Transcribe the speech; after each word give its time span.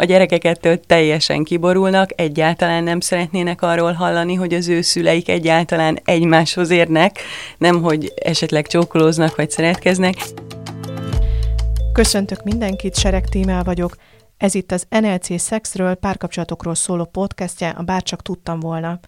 a 0.00 0.04
gyerekek 0.04 0.44
ettől 0.44 0.80
teljesen 0.80 1.44
kiborulnak, 1.44 2.10
egyáltalán 2.20 2.84
nem 2.84 3.00
szeretnének 3.00 3.62
arról 3.62 3.92
hallani, 3.92 4.34
hogy 4.34 4.54
az 4.54 4.68
ő 4.68 4.80
szüleik 4.80 5.28
egyáltalán 5.28 5.98
egymáshoz 6.04 6.70
érnek, 6.70 7.18
nem 7.56 7.82
hogy 7.82 8.12
esetleg 8.22 8.66
csókolóznak 8.66 9.36
vagy 9.36 9.50
szeretkeznek. 9.50 10.14
Köszöntök 11.92 12.42
mindenkit, 12.42 12.98
Sereg 12.98 13.28
Tímál 13.28 13.64
vagyok. 13.64 13.96
Ez 14.36 14.54
itt 14.54 14.72
az 14.72 14.86
NLC 14.88 15.40
Szexről, 15.40 15.94
párkapcsolatokról 15.94 16.74
szóló 16.74 17.04
podcastja, 17.04 17.70
a 17.70 17.82
Bárcsak 17.82 18.22
tudtam 18.22 18.60
volna. 18.60 19.00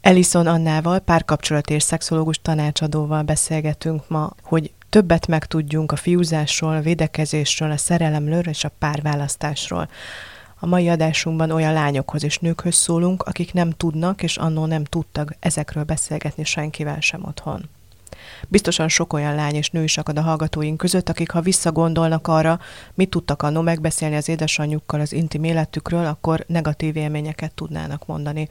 Elison 0.00 0.46
Annával, 0.46 0.98
párkapcsolat 0.98 1.70
és 1.70 1.82
szexológus 1.82 2.38
tanácsadóval 2.42 3.22
beszélgetünk 3.22 4.08
ma, 4.08 4.30
hogy 4.42 4.72
többet 4.88 5.26
megtudjunk 5.26 5.92
a 5.92 5.96
fiúzásról, 5.96 6.74
a 6.74 6.80
védekezésről, 6.80 7.70
a 7.70 7.76
szerelemről 7.76 8.48
és 8.48 8.64
a 8.64 8.72
párválasztásról. 8.78 9.88
A 10.64 10.66
mai 10.66 10.88
adásunkban 10.88 11.50
olyan 11.50 11.72
lányokhoz 11.72 12.24
és 12.24 12.38
nőkhöz 12.38 12.74
szólunk, 12.74 13.22
akik 13.22 13.52
nem 13.52 13.70
tudnak 13.70 14.22
és 14.22 14.36
annó 14.36 14.66
nem 14.66 14.84
tudtak 14.84 15.36
ezekről 15.40 15.84
beszélgetni 15.84 16.44
senkivel 16.44 17.00
sem 17.00 17.24
otthon. 17.24 17.68
Biztosan 18.48 18.88
sok 18.88 19.12
olyan 19.12 19.34
lány 19.34 19.54
és 19.54 19.70
nő 19.70 19.82
is 19.82 19.98
akad 19.98 20.18
a 20.18 20.22
hallgatóink 20.22 20.76
között, 20.76 21.08
akik 21.08 21.30
ha 21.30 21.40
visszagondolnak 21.40 22.28
arra, 22.28 22.60
mit 22.94 23.10
tudtak 23.10 23.42
annó 23.42 23.60
megbeszélni 23.60 24.16
az 24.16 24.28
édesanyjukkal 24.28 25.00
az 25.00 25.12
intim 25.12 25.44
életükről, 25.44 26.06
akkor 26.06 26.44
negatív 26.46 26.96
élményeket 26.96 27.54
tudnának 27.54 28.06
mondani. 28.06 28.48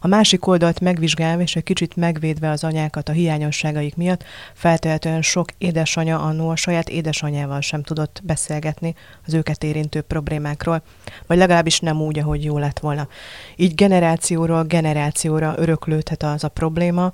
A 0.00 0.06
másik 0.06 0.46
oldalt 0.46 0.80
megvizsgálva 0.80 1.42
és 1.42 1.56
egy 1.56 1.62
kicsit 1.62 1.96
megvédve 1.96 2.50
az 2.50 2.64
anyákat 2.64 3.08
a 3.08 3.12
hiányosságaik 3.12 3.96
miatt, 3.96 4.24
feltehetően 4.54 5.22
sok 5.22 5.48
édesanya 5.58 6.20
annó 6.20 6.48
a 6.48 6.56
saját 6.56 6.88
édesanyjával 6.88 7.60
sem 7.60 7.82
tudott 7.82 8.20
beszélgetni 8.24 8.94
az 9.26 9.34
őket 9.34 9.64
érintő 9.64 10.00
problémákról, 10.00 10.82
vagy 11.26 11.36
legalábbis 11.36 11.80
nem 11.80 12.02
úgy, 12.02 12.18
ahogy 12.18 12.44
jó 12.44 12.58
lett 12.58 12.78
volna. 12.78 13.08
Így 13.56 13.74
generációról 13.74 14.64
generációra 14.64 15.54
öröklődhet 15.56 16.22
az 16.22 16.44
a 16.44 16.48
probléma, 16.48 17.12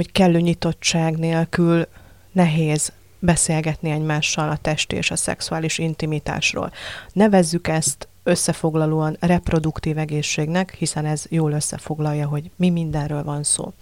hogy 0.00 0.12
kellő 0.12 0.40
nyitottság 0.40 1.18
nélkül 1.18 1.86
nehéz 2.32 2.92
beszélgetni 3.18 3.90
egymással 3.90 4.50
a 4.50 4.56
testi 4.56 4.96
és 4.96 5.10
a 5.10 5.16
szexuális 5.16 5.78
intimitásról. 5.78 6.72
Nevezzük 7.12 7.68
ezt 7.68 8.08
összefoglalóan 8.22 9.16
reproduktív 9.20 9.98
egészségnek, 9.98 10.74
hiszen 10.74 11.06
ez 11.06 11.24
jól 11.28 11.52
összefoglalja, 11.52 12.28
hogy 12.28 12.50
mi 12.56 12.70
mindenről 12.70 13.24
van 13.24 13.42
szó. 13.42 13.72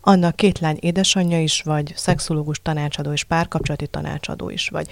Annak 0.00 0.36
két 0.36 0.58
lány 0.58 0.76
édesanyja 0.80 1.42
is 1.42 1.62
vagy, 1.62 1.92
szexológus 1.96 2.60
tanácsadó 2.62 3.12
és 3.12 3.24
párkapcsolati 3.24 3.86
tanácsadó 3.86 4.50
is 4.50 4.68
vagy. 4.68 4.88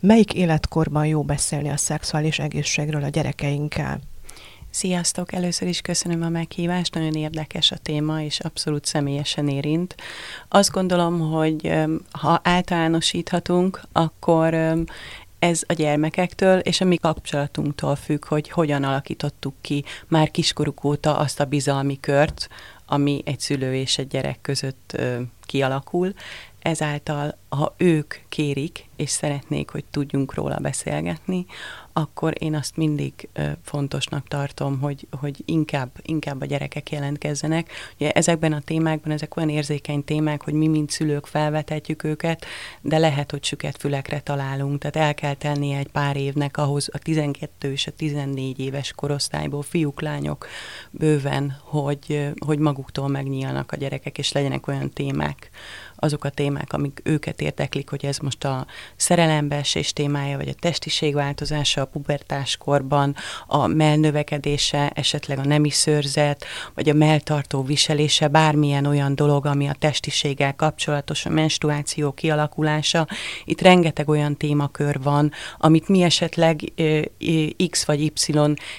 Melyik 0.00 0.34
életkorban 0.34 1.06
jó 1.06 1.22
beszélni 1.22 1.68
a 1.68 1.76
szexuális 1.76 2.38
egészségről 2.38 3.02
a 3.02 3.08
gyerekeinkkel? 3.08 4.00
Sziasztok! 4.76 5.32
Először 5.32 5.68
is 5.68 5.80
köszönöm 5.80 6.22
a 6.22 6.28
meghívást, 6.28 6.94
nagyon 6.94 7.14
érdekes 7.14 7.70
a 7.70 7.76
téma, 7.76 8.22
és 8.22 8.40
abszolút 8.40 8.84
személyesen 8.84 9.48
érint. 9.48 9.94
Azt 10.48 10.70
gondolom, 10.70 11.30
hogy 11.30 11.72
ha 12.10 12.40
általánosíthatunk, 12.42 13.80
akkor 13.92 14.54
ez 15.38 15.62
a 15.66 15.72
gyermekektől 15.72 16.58
és 16.58 16.80
a 16.80 16.84
mi 16.84 16.96
kapcsolatunktól 16.96 17.96
függ, 17.96 18.24
hogy 18.24 18.50
hogyan 18.50 18.84
alakítottuk 18.84 19.54
ki 19.60 19.84
már 20.08 20.30
kiskoruk 20.30 20.84
óta 20.84 21.16
azt 21.16 21.40
a 21.40 21.44
bizalmi 21.44 22.00
kört, 22.00 22.48
ami 22.86 23.22
egy 23.24 23.40
szülő 23.40 23.74
és 23.74 23.98
egy 23.98 24.08
gyerek 24.08 24.38
között 24.42 24.96
kialakul. 25.40 26.12
Ezáltal, 26.58 27.38
ha 27.56 27.74
ők 27.76 28.14
kérik 28.28 28.88
és 28.96 29.10
szeretnék, 29.10 29.70
hogy 29.70 29.84
tudjunk 29.84 30.34
róla 30.34 30.58
beszélgetni, 30.58 31.46
akkor 31.92 32.32
én 32.38 32.54
azt 32.54 32.76
mindig 32.76 33.28
fontosnak 33.62 34.28
tartom, 34.28 34.80
hogy, 34.80 35.06
hogy 35.20 35.42
inkább, 35.44 35.90
inkább 36.02 36.40
a 36.40 36.44
gyerekek 36.44 36.90
jelentkezzenek. 36.90 37.70
Ugye 37.94 38.10
ezekben 38.10 38.52
a 38.52 38.60
témákban, 38.60 39.12
ezek 39.12 39.36
olyan 39.36 39.48
érzékeny 39.48 40.04
témák, 40.04 40.42
hogy 40.42 40.54
mi, 40.54 40.66
mint 40.66 40.90
szülők 40.90 41.26
felvetetjük 41.26 42.04
őket, 42.04 42.44
de 42.80 42.98
lehet, 42.98 43.30
hogy 43.30 43.44
süket 43.44 43.76
fülekre 43.76 44.20
találunk. 44.20 44.78
Tehát 44.78 45.08
el 45.08 45.14
kell 45.14 45.34
tennie 45.34 45.78
egy 45.78 45.90
pár 45.90 46.16
évnek 46.16 46.56
ahhoz 46.56 46.88
a 46.92 46.98
12 46.98 47.72
és 47.72 47.86
a 47.86 47.90
14 47.90 48.58
éves 48.58 48.92
korosztályból 48.92 49.62
fiúk, 49.62 50.00
lányok 50.00 50.46
bőven, 50.90 51.56
hogy, 51.62 52.30
hogy 52.38 52.58
maguktól 52.58 53.08
megnyílnak 53.08 53.72
a 53.72 53.76
gyerekek, 53.76 54.18
és 54.18 54.32
legyenek 54.32 54.66
olyan 54.66 54.90
témák, 54.90 55.50
azok 55.96 56.24
a 56.24 56.30
témák, 56.30 56.72
amik 56.72 57.00
őket 57.04 57.40
érdeklik, 57.46 57.90
hogy 57.90 58.04
ez 58.04 58.18
most 58.18 58.44
a 58.44 58.66
szerelembeesés 58.96 59.92
témája, 59.92 60.36
vagy 60.36 60.48
a 60.48 60.54
testiség 60.60 61.14
változása 61.14 61.80
a 61.80 61.84
pubertáskorban, 61.84 63.14
a 63.46 63.66
melnövekedése, 63.66 64.90
esetleg 64.94 65.38
a 65.38 65.44
nemi 65.44 65.70
szőrzet, 65.70 66.44
vagy 66.74 66.88
a 66.88 66.94
melltartó 66.94 67.62
viselése, 67.62 68.28
bármilyen 68.28 68.86
olyan 68.86 69.14
dolog, 69.14 69.46
ami 69.46 69.68
a 69.68 69.76
testiséggel 69.78 70.54
kapcsolatos, 70.54 71.26
a 71.26 71.30
menstruáció 71.30 72.12
kialakulása. 72.12 73.06
Itt 73.44 73.60
rengeteg 73.60 74.08
olyan 74.08 74.36
témakör 74.36 75.02
van, 75.02 75.32
amit 75.58 75.88
mi 75.88 76.02
esetleg 76.02 76.72
X 77.70 77.84
vagy 77.84 78.00
Y 78.00 78.12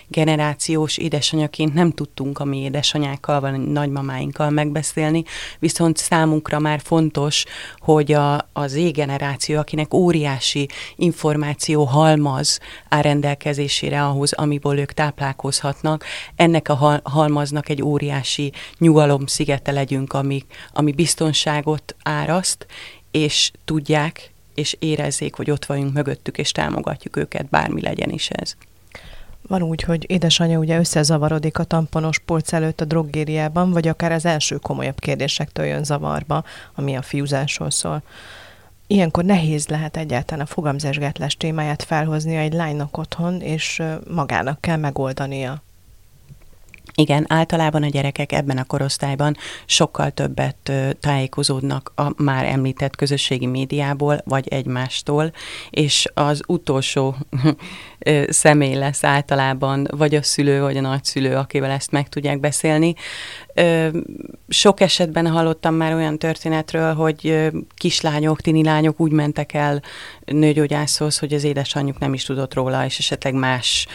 generációs 0.07 0.97
édesanyaként 0.97 1.73
nem 1.73 1.91
tudtunk 1.91 2.39
a 2.39 2.45
mi 2.45 2.57
édesanyákkal, 2.57 3.39
vagy 3.39 3.59
nagymamáinkkal 3.59 4.49
megbeszélni, 4.49 5.23
viszont 5.59 5.97
számunkra 5.97 6.59
már 6.59 6.79
fontos, 6.83 7.45
hogy 7.79 8.11
a, 8.11 8.49
az 8.57 8.71
Z-generáció, 8.71 9.57
akinek 9.57 9.93
óriási 9.93 10.69
információ 10.95 11.83
halmaz 11.83 12.59
áll 12.89 13.01
rendelkezésére 13.01 14.03
ahhoz, 14.03 14.33
amiből 14.33 14.79
ők 14.79 14.91
táplálkozhatnak, 14.91 16.03
ennek 16.35 16.69
a 16.69 17.01
halmaznak 17.03 17.69
egy 17.69 17.81
óriási 17.81 18.51
nyugalom 18.77 19.25
szigete 19.25 19.71
legyünk, 19.71 20.13
ami, 20.13 20.45
ami 20.73 20.91
biztonságot 20.91 21.95
áraszt, 22.03 22.65
és 23.11 23.51
tudják, 23.65 24.31
és 24.53 24.75
érezzék, 24.79 25.35
hogy 25.35 25.51
ott 25.51 25.65
vagyunk 25.65 25.93
mögöttük, 25.93 26.37
és 26.37 26.51
támogatjuk 26.51 27.15
őket, 27.15 27.49
bármi 27.49 27.81
legyen 27.81 28.09
is 28.09 28.29
ez. 28.29 28.55
Van 29.47 29.61
úgy, 29.61 29.81
hogy 29.81 30.05
édesanyja 30.07 30.59
ugye 30.59 30.77
összezavarodik 30.77 31.59
a 31.59 31.63
tamponos 31.63 32.19
polc 32.19 32.53
előtt 32.53 32.81
a 32.81 32.85
droggériában, 32.85 33.71
vagy 33.71 33.87
akár 33.87 34.11
az 34.11 34.25
első 34.25 34.55
komolyabb 34.55 34.99
kérdésektől 34.99 35.65
jön 35.65 35.83
zavarba, 35.83 36.43
ami 36.75 36.95
a 36.95 37.01
fiúzásról 37.01 37.71
szól. 37.71 38.01
Ilyenkor 38.87 39.23
nehéz 39.23 39.67
lehet 39.67 39.97
egyáltalán 39.97 40.45
a 40.45 40.49
fogamzásgátlás 40.49 41.37
témáját 41.37 41.83
felhozni 41.83 42.35
egy 42.35 42.53
lánynak 42.53 42.97
otthon, 42.97 43.41
és 43.41 43.83
magának 44.07 44.61
kell 44.61 44.77
megoldania. 44.77 45.61
Igen, 46.99 47.25
általában 47.27 47.83
a 47.83 47.87
gyerekek 47.87 48.31
ebben 48.31 48.57
a 48.57 48.63
korosztályban 48.63 49.37
sokkal 49.65 50.11
többet 50.11 50.71
tájékozódnak 50.99 51.91
a 51.95 52.23
már 52.23 52.45
említett 52.45 52.95
közösségi 52.95 53.45
médiából, 53.45 54.21
vagy 54.25 54.47
egymástól, 54.47 55.31
és 55.69 56.07
az 56.13 56.41
utolsó 56.47 57.15
személy 58.29 58.75
lesz 58.75 59.03
általában, 59.03 59.87
vagy 59.91 60.15
a 60.15 60.23
szülő, 60.23 60.61
vagy 60.61 60.77
a 60.77 60.81
nagyszülő, 60.81 61.35
akivel 61.35 61.69
ezt 61.69 61.91
meg 61.91 62.09
tudják 62.09 62.39
beszélni. 62.39 62.95
Sok 64.47 64.79
esetben 64.79 65.27
hallottam 65.27 65.75
már 65.75 65.93
olyan 65.93 66.19
történetről, 66.19 66.93
hogy 66.93 67.49
kislányok, 67.75 68.41
tini 68.41 68.63
lányok 68.63 68.99
úgy 68.99 69.11
mentek 69.11 69.53
el 69.53 69.81
nőgyógyászhoz, 70.25 71.17
hogy 71.17 71.33
az 71.33 71.43
édesanyjuk 71.43 71.99
nem 71.99 72.13
is 72.13 72.23
tudott 72.23 72.53
róla, 72.53 72.85
és 72.85 72.97
esetleg 72.97 73.33
más 73.33 73.87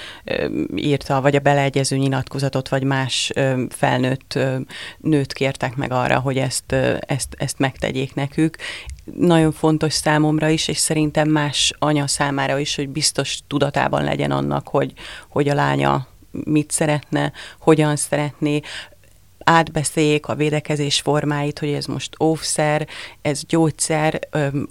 írta, 0.74 1.20
vagy 1.20 1.36
a 1.36 1.40
beleegyező 1.40 1.96
nyilatkozatot, 1.96 2.68
vagy 2.68 2.84
más 2.84 3.32
felnőtt 3.68 4.38
nőt 4.98 5.32
kértek 5.32 5.76
meg 5.76 5.92
arra, 5.92 6.18
hogy 6.18 6.38
ezt, 6.38 6.72
ezt, 7.06 7.34
ezt 7.38 7.58
megtegyék 7.58 8.14
nekük, 8.14 8.56
nagyon 9.04 9.52
fontos 9.52 9.92
számomra 9.92 10.48
is, 10.48 10.68
és 10.68 10.78
szerintem 10.78 11.28
más 11.28 11.72
anya 11.78 12.06
számára 12.06 12.58
is, 12.58 12.74
hogy 12.74 12.88
biztos 12.88 13.38
tudatában 13.46 14.04
legyen 14.04 14.30
annak, 14.30 14.68
hogy, 14.68 14.92
hogy 15.28 15.48
a 15.48 15.54
lánya 15.54 16.06
mit 16.30 16.70
szeretne, 16.70 17.32
hogyan 17.58 17.96
szeretné, 17.96 18.60
átbeszéljék 19.44 20.26
a 20.26 20.34
védekezés 20.34 21.00
formáit, 21.00 21.58
hogy 21.58 21.68
ez 21.68 21.86
most 21.86 22.22
óvszer, 22.22 22.88
ez 23.22 23.44
gyógyszer, 23.48 24.18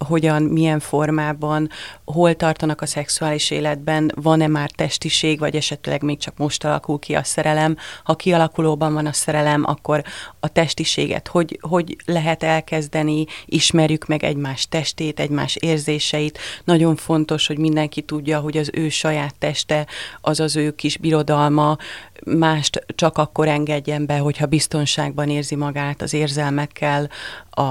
hogyan, 0.06 0.42
milyen 0.42 0.80
formában, 0.80 1.70
hol 2.04 2.34
tartanak 2.34 2.80
a 2.80 2.86
szexuális 2.86 3.50
életben, 3.50 4.12
van-e 4.14 4.46
már 4.46 4.70
testiség, 4.70 5.38
vagy 5.38 5.56
esetleg 5.56 6.02
még 6.02 6.18
csak 6.18 6.36
most 6.36 6.64
alakul 6.64 6.98
ki 6.98 7.14
a 7.14 7.24
szerelem. 7.24 7.76
Ha 8.04 8.14
kialakulóban 8.14 8.94
van 8.94 9.06
a 9.06 9.12
szerelem, 9.12 9.64
akkor 9.66 10.02
a 10.40 10.48
testiséget 10.48 11.28
hogy, 11.28 11.58
hogy 11.60 11.96
lehet 12.04 12.42
elkezdeni, 12.42 13.24
ismerjük 13.46 14.06
meg 14.06 14.24
egymás 14.24 14.68
testét, 14.68 15.20
egymás 15.20 15.56
érzéseit. 15.56 16.38
Nagyon 16.64 16.96
fontos, 16.96 17.46
hogy 17.46 17.58
mindenki 17.58 18.02
tudja, 18.02 18.40
hogy 18.40 18.56
az 18.56 18.70
ő 18.72 18.88
saját 18.88 19.34
teste, 19.38 19.86
az 20.20 20.40
az 20.40 20.56
ő 20.56 20.74
kis 20.74 20.96
birodalma, 20.96 21.76
mást 22.24 22.84
csak 22.94 23.18
akkor 23.18 23.48
engedjen 23.48 24.06
be, 24.06 24.18
hogyha 24.18 24.46
biztonságban 24.46 25.28
érzi 25.28 25.54
magát 25.54 26.02
az 26.02 26.12
érzelmekkel, 26.12 27.08
a, 27.50 27.62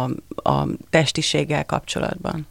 a 0.49 0.67
testiséggel 0.89 1.65
kapcsolatban. 1.65 2.47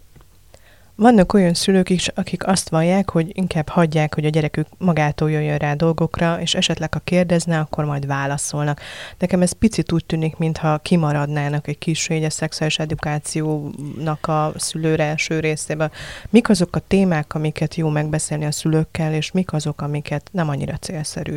Vannak 1.00 1.32
olyan 1.32 1.55
szülők 1.55 1.91
is, 1.91 2.08
akik 2.08 2.47
azt 2.47 2.69
vallják, 2.69 3.11
hogy 3.11 3.37
inkább 3.37 3.69
hagyják, 3.69 4.14
hogy 4.14 4.25
a 4.25 4.29
gyerekük 4.29 4.67
magától 4.79 5.31
jöjjön 5.31 5.56
rá 5.56 5.75
dolgokra, 5.75 6.41
és 6.41 6.55
esetleg 6.55 6.94
ha 6.94 7.00
kérdezne, 7.05 7.58
akkor 7.58 7.85
majd 7.85 8.06
válaszolnak. 8.06 8.81
Nekem 9.19 9.43
ez 9.43 9.52
picit 9.52 9.93
úgy 9.93 10.05
tűnik, 10.05 10.37
mintha 10.37 10.79
kimaradnának 10.79 11.69
egy 11.69 11.79
kis 11.79 12.11
a 12.11 12.31
szexuális 12.31 12.79
edukációnak 12.79 14.26
a 14.26 14.52
szülőre 14.56 15.05
első 15.05 15.41
részében. 15.41 15.91
Mik 16.31 16.49
azok 16.49 16.76
a 16.76 16.82
témák, 16.88 17.35
amiket 17.35 17.75
jó 17.75 17.88
megbeszélni 17.88 18.44
a 18.44 18.52
szülőkkel, 18.52 19.14
és 19.14 19.31
mik 19.32 19.52
azok, 19.52 19.81
amiket 19.81 20.29
nem 20.32 20.49
annyira 20.49 20.76
célszerű? 20.76 21.37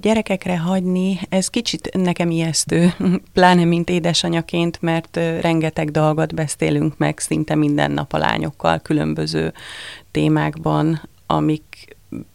Gyerekekre 0.00 0.58
hagyni, 0.58 1.18
ez 1.28 1.48
kicsit 1.48 1.90
nekem 1.92 2.30
ijesztő, 2.30 2.94
pláne 3.34 3.64
mint 3.64 3.90
édesanyaként, 3.90 4.82
mert 4.82 5.16
rengeteg 5.40 5.90
dolgot 5.90 6.34
beszélünk 6.34 6.98
meg 6.98 7.18
szinte 7.18 7.54
minden 7.54 7.90
nap 7.90 8.12
a 8.12 8.18
lányokkal 8.18 8.78
különböző 8.78 9.52
témákban, 10.10 11.08
amik 11.26 11.71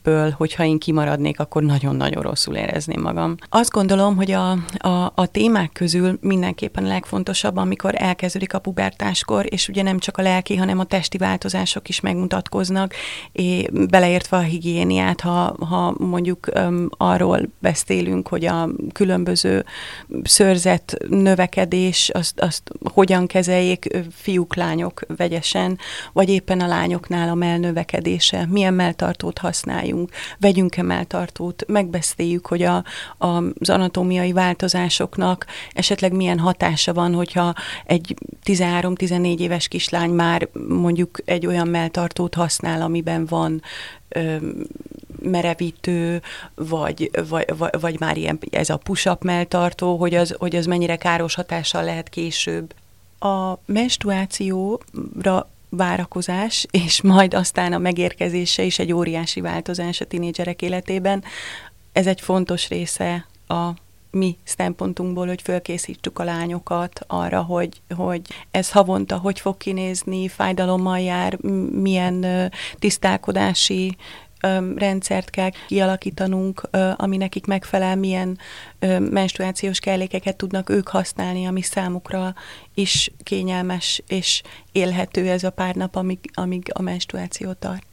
ből, 0.03 0.29
hogyha 0.29 0.65
én 0.65 0.79
kimaradnék, 0.79 1.39
akkor 1.39 1.63
nagyon-nagyon 1.63 2.21
rosszul 2.21 2.55
érezném 2.55 3.01
magam. 3.01 3.35
Azt 3.49 3.71
gondolom, 3.71 4.15
hogy 4.15 4.31
a, 4.31 4.51
a, 4.77 5.11
a 5.15 5.25
témák 5.31 5.71
közül 5.71 6.17
mindenképpen 6.21 6.85
a 6.85 6.87
legfontosabb, 6.87 7.57
amikor 7.57 7.93
elkezdődik 7.97 8.53
a 8.53 8.59
pubertáskor, 8.59 9.45
és 9.49 9.67
ugye 9.67 9.81
nem 9.81 9.99
csak 9.99 10.17
a 10.17 10.21
lelki, 10.21 10.55
hanem 10.55 10.79
a 10.79 10.83
testi 10.83 11.17
változások 11.17 11.89
is 11.89 11.99
megmutatkoznak, 11.99 12.93
és 13.31 13.65
beleértve 13.71 14.37
a 14.37 14.41
higiéniát, 14.41 15.21
ha, 15.21 15.55
ha 15.65 15.95
mondjuk 15.97 16.47
um, 16.55 16.89
arról 16.97 17.49
beszélünk, 17.59 18.27
hogy 18.27 18.45
a 18.45 18.69
különböző 18.93 19.65
szörzet 20.23 20.97
növekedés, 21.09 22.09
azt, 22.13 22.39
azt 22.39 22.71
hogyan 22.93 23.27
kezeljék 23.27 23.97
fiúk, 24.11 24.55
lányok 24.55 25.01
vegyesen, 25.17 25.77
vagy 26.13 26.29
éppen 26.29 26.59
a 26.59 26.67
lányoknál 26.67 27.29
a 27.29 27.35
melnövekedése, 27.35 28.45
milyen 28.49 28.73
melltartót 28.73 29.37
használ, 29.37 29.65
használjunk, 29.67 30.11
vegyünk 30.39 30.77
emeltartót, 30.77 31.63
megbeszéljük, 31.67 32.45
hogy 32.47 32.61
a, 32.61 32.83
a, 33.17 33.27
az 33.59 33.69
anatómiai 33.69 34.31
változásoknak 34.31 35.45
esetleg 35.73 36.11
milyen 36.11 36.39
hatása 36.39 36.93
van, 36.93 37.13
hogyha 37.13 37.53
egy 37.85 38.15
13-14 38.45 39.39
éves 39.39 39.67
kislány 39.67 40.09
már 40.09 40.47
mondjuk 40.67 41.17
egy 41.25 41.47
olyan 41.47 41.67
melltartót 41.67 42.35
használ, 42.35 42.81
amiben 42.81 43.25
van 43.25 43.61
ö, 44.09 44.35
merevítő, 45.21 46.21
vagy, 46.55 47.11
vagy, 47.27 47.45
vagy, 47.79 47.99
már 47.99 48.17
ilyen, 48.17 48.39
ez 48.51 48.69
a 48.69 48.77
push-up 48.77 49.23
melltartó, 49.23 49.97
hogy 49.97 50.15
az, 50.15 50.35
hogy 50.37 50.55
az 50.55 50.65
mennyire 50.65 50.95
káros 50.95 51.35
hatással 51.35 51.83
lehet 51.83 52.09
később. 52.09 52.73
A 53.19 53.53
menstruációra 53.65 55.47
várakozás, 55.69 56.65
és 56.71 57.01
majd 57.01 57.33
aztán 57.33 57.73
a 57.73 57.77
megérkezése 57.77 58.63
is 58.63 58.79
egy 58.79 58.93
óriási 58.93 59.41
változás 59.41 60.01
a 60.01 60.05
tinédzserek 60.05 60.61
életében. 60.61 61.23
Ez 61.91 62.07
egy 62.07 62.21
fontos 62.21 62.67
része 62.67 63.25
a 63.47 63.69
mi 64.11 64.37
szempontunkból, 64.43 65.27
hogy 65.27 65.41
fölkészítsük 65.41 66.19
a 66.19 66.23
lányokat 66.23 66.99
arra, 67.07 67.41
hogy, 67.41 67.81
hogy 67.95 68.21
ez 68.51 68.71
havonta 68.71 69.17
hogy 69.17 69.39
fog 69.39 69.57
kinézni, 69.57 70.27
fájdalommal 70.27 70.99
jár, 70.99 71.37
milyen 71.71 72.51
tisztálkodási 72.79 73.97
rendszert 74.75 75.29
kell 75.29 75.49
kialakítanunk, 75.67 76.69
ami 76.95 77.17
nekik 77.17 77.45
megfelel, 77.45 77.95
milyen 77.95 78.37
menstruációs 78.99 79.79
kellékeket 79.79 80.35
tudnak 80.35 80.69
ők 80.69 80.87
használni, 80.87 81.45
ami 81.45 81.61
számukra 81.61 82.35
is 82.73 83.11
kényelmes 83.23 84.01
és 84.07 84.41
élhető 84.71 85.29
ez 85.29 85.43
a 85.43 85.49
pár 85.49 85.75
nap, 85.75 85.95
amíg, 85.95 86.19
amíg 86.33 86.71
a 86.73 86.81
menstruáció 86.81 87.53
tart. 87.53 87.85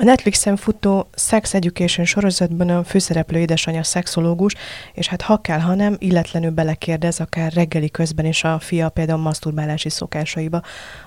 A 0.00 0.04
Netflixen 0.04 0.56
futó 0.56 1.08
Sex 1.14 1.54
Education 1.54 2.06
sorozatban 2.06 2.68
a 2.68 2.84
főszereplő 2.84 3.38
édesanyja 3.38 3.82
szexológus, 3.82 4.54
és 4.92 5.08
hát 5.08 5.22
ha 5.22 5.40
kell, 5.40 5.58
ha 5.58 5.74
nem, 5.74 5.96
illetlenül 5.98 6.50
belekérdez, 6.50 7.20
akár 7.20 7.52
reggeli 7.52 7.90
közben 7.90 8.24
is 8.24 8.44
a 8.44 8.58
fia 8.58 8.88
például 8.88 9.18
maszturbálási 9.18 9.88
szokásaiba. 9.88 10.62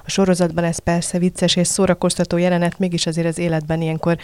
A 0.06 0.10
sorozatban 0.10 0.64
ez 0.64 0.80
persze 0.80 1.20
vicces 1.20 1.56
és 1.56 1.68
szórakoztató 1.68 2.38
jelenet, 2.38 2.80
mégis 2.80 3.06
azért 3.06 3.28
az 3.28 3.38
életben 3.38 3.82
ilyenkor 3.82 4.18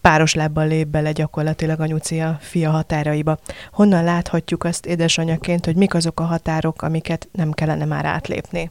páros 0.00 0.34
lábbal 0.34 0.66
lép 0.66 0.86
bele 0.86 1.12
gyakorlatilag 1.12 1.80
anyuci 1.80 2.20
a 2.20 2.38
fia 2.40 2.70
határaiba. 2.70 3.38
Honnan 3.72 4.04
láthatjuk 4.04 4.64
azt 4.64 4.86
édesanyaként, 4.86 5.64
hogy 5.64 5.76
mik 5.76 5.94
azok 5.94 6.20
a 6.20 6.24
határok, 6.24 6.82
amiket 6.82 7.28
nem 7.32 7.52
kellene 7.52 7.84
már 7.84 8.04
átlépni? 8.04 8.70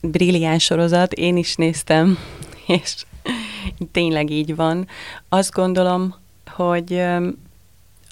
Brilliáns 0.00 0.64
sorozat, 0.64 1.12
én 1.12 1.36
is 1.36 1.54
néztem, 1.56 2.18
és 2.66 2.94
tényleg 3.92 4.30
így 4.30 4.56
van. 4.56 4.86
Azt 5.28 5.52
gondolom, 5.52 6.14
hogy 6.50 7.04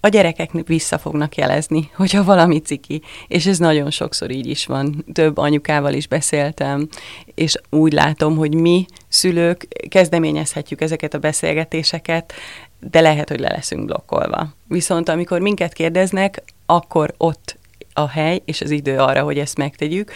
a 0.00 0.08
gyerekek 0.08 0.50
vissza 0.67 0.99
fognak 0.99 1.35
jelezni, 1.37 1.91
hogyha 1.94 2.25
valami 2.25 2.58
ciki, 2.58 3.02
és 3.29 3.47
ez 3.47 3.58
nagyon 3.58 3.91
sokszor 3.91 4.31
így 4.31 4.47
is 4.47 4.67
van. 4.67 5.05
Több 5.12 5.38
anyukával 5.38 5.93
is 5.93 6.06
beszéltem, 6.06 6.88
és 7.35 7.55
úgy 7.70 7.93
látom, 7.93 8.37
hogy 8.37 8.55
mi, 8.55 8.87
szülők, 9.08 9.67
kezdeményezhetjük 9.88 10.81
ezeket 10.81 11.14
a 11.14 11.19
beszélgetéseket, 11.19 12.32
de 12.91 13.00
lehet, 13.00 13.29
hogy 13.29 13.41
le 13.41 13.49
leszünk 13.49 13.85
blokkolva. 13.85 14.49
Viszont 14.69 15.08
amikor 15.08 15.41
minket 15.41 15.73
kérdeznek, 15.73 16.43
akkor 16.67 17.14
ott 17.17 17.58
a 17.93 18.08
hely 18.08 18.43
és 18.44 18.61
az 18.61 18.70
idő 18.70 18.99
arra, 18.99 19.23
hogy 19.23 19.38
ezt 19.38 19.56
megtegyük 19.56 20.12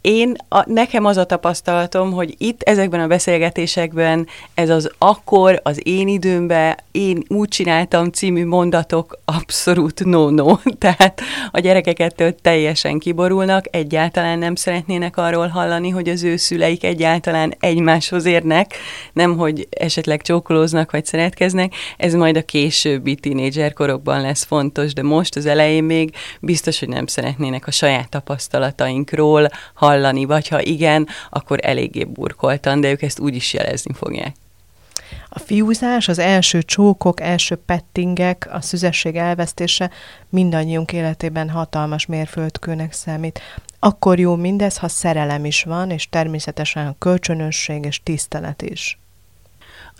én, 0.00 0.36
a, 0.48 0.70
nekem 0.70 1.04
az 1.04 1.16
a 1.16 1.24
tapasztalatom, 1.24 2.12
hogy 2.12 2.34
itt 2.38 2.62
ezekben 2.62 3.00
a 3.00 3.06
beszélgetésekben 3.06 4.26
ez 4.54 4.70
az 4.70 4.90
akkor, 4.98 5.60
az 5.62 5.80
én 5.82 6.08
időmben, 6.08 6.76
én 6.90 7.22
úgy 7.28 7.48
csináltam 7.48 8.10
című 8.10 8.46
mondatok 8.46 9.18
abszolút 9.24 10.04
no-no. 10.04 10.56
Tehát 10.78 11.20
a 11.50 11.58
gyerekek 11.58 12.14
teljesen 12.42 12.98
kiborulnak, 12.98 13.64
egyáltalán 13.70 14.38
nem 14.38 14.54
szeretnének 14.54 15.16
arról 15.16 15.46
hallani, 15.46 15.88
hogy 15.88 16.08
az 16.08 16.22
ő 16.22 16.36
szüleik 16.36 16.84
egyáltalán 16.84 17.54
egymáshoz 17.58 18.24
érnek, 18.24 18.74
nem 19.12 19.36
hogy 19.36 19.68
esetleg 19.70 20.22
csókolóznak 20.22 20.90
vagy 20.90 21.04
szeretkeznek. 21.04 21.74
Ez 21.96 22.14
majd 22.14 22.36
a 22.36 22.42
későbbi 22.42 23.14
tínédzser 23.14 23.72
korokban 23.72 24.20
lesz 24.20 24.44
fontos, 24.44 24.92
de 24.92 25.02
most 25.02 25.36
az 25.36 25.46
elején 25.46 25.84
még 25.84 26.14
biztos, 26.40 26.78
hogy 26.78 26.88
nem 26.88 27.06
szeretnének 27.06 27.66
a 27.66 27.70
saját 27.70 28.08
tapasztalatainkról 28.08 29.48
hallani 29.74 29.88
hallani, 29.90 30.24
vagy 30.24 30.48
ha 30.48 30.62
igen, 30.62 31.06
akkor 31.30 31.58
eléggé 31.62 32.04
burkoltan, 32.04 32.80
de 32.80 32.90
ők 32.90 33.02
ezt 33.02 33.18
úgy 33.18 33.34
is 33.34 33.52
jelezni 33.52 33.92
fogják. 33.94 34.34
A 35.28 35.38
fiúzás, 35.38 36.08
az 36.08 36.18
első 36.18 36.62
csókok, 36.62 37.20
első 37.20 37.54
pettingek, 37.54 38.48
a 38.52 38.60
szüzesség 38.60 39.16
elvesztése 39.16 39.90
mindannyiunk 40.28 40.92
életében 40.92 41.50
hatalmas 41.50 42.06
mérföldkőnek 42.06 42.92
számít. 42.92 43.40
Akkor 43.78 44.18
jó 44.18 44.36
mindez, 44.36 44.76
ha 44.76 44.88
szerelem 44.88 45.44
is 45.44 45.62
van, 45.62 45.90
és 45.90 46.08
természetesen 46.08 46.86
a 46.86 46.94
kölcsönösség 46.98 47.84
és 47.84 48.02
tisztelet 48.02 48.62
is. 48.62 48.99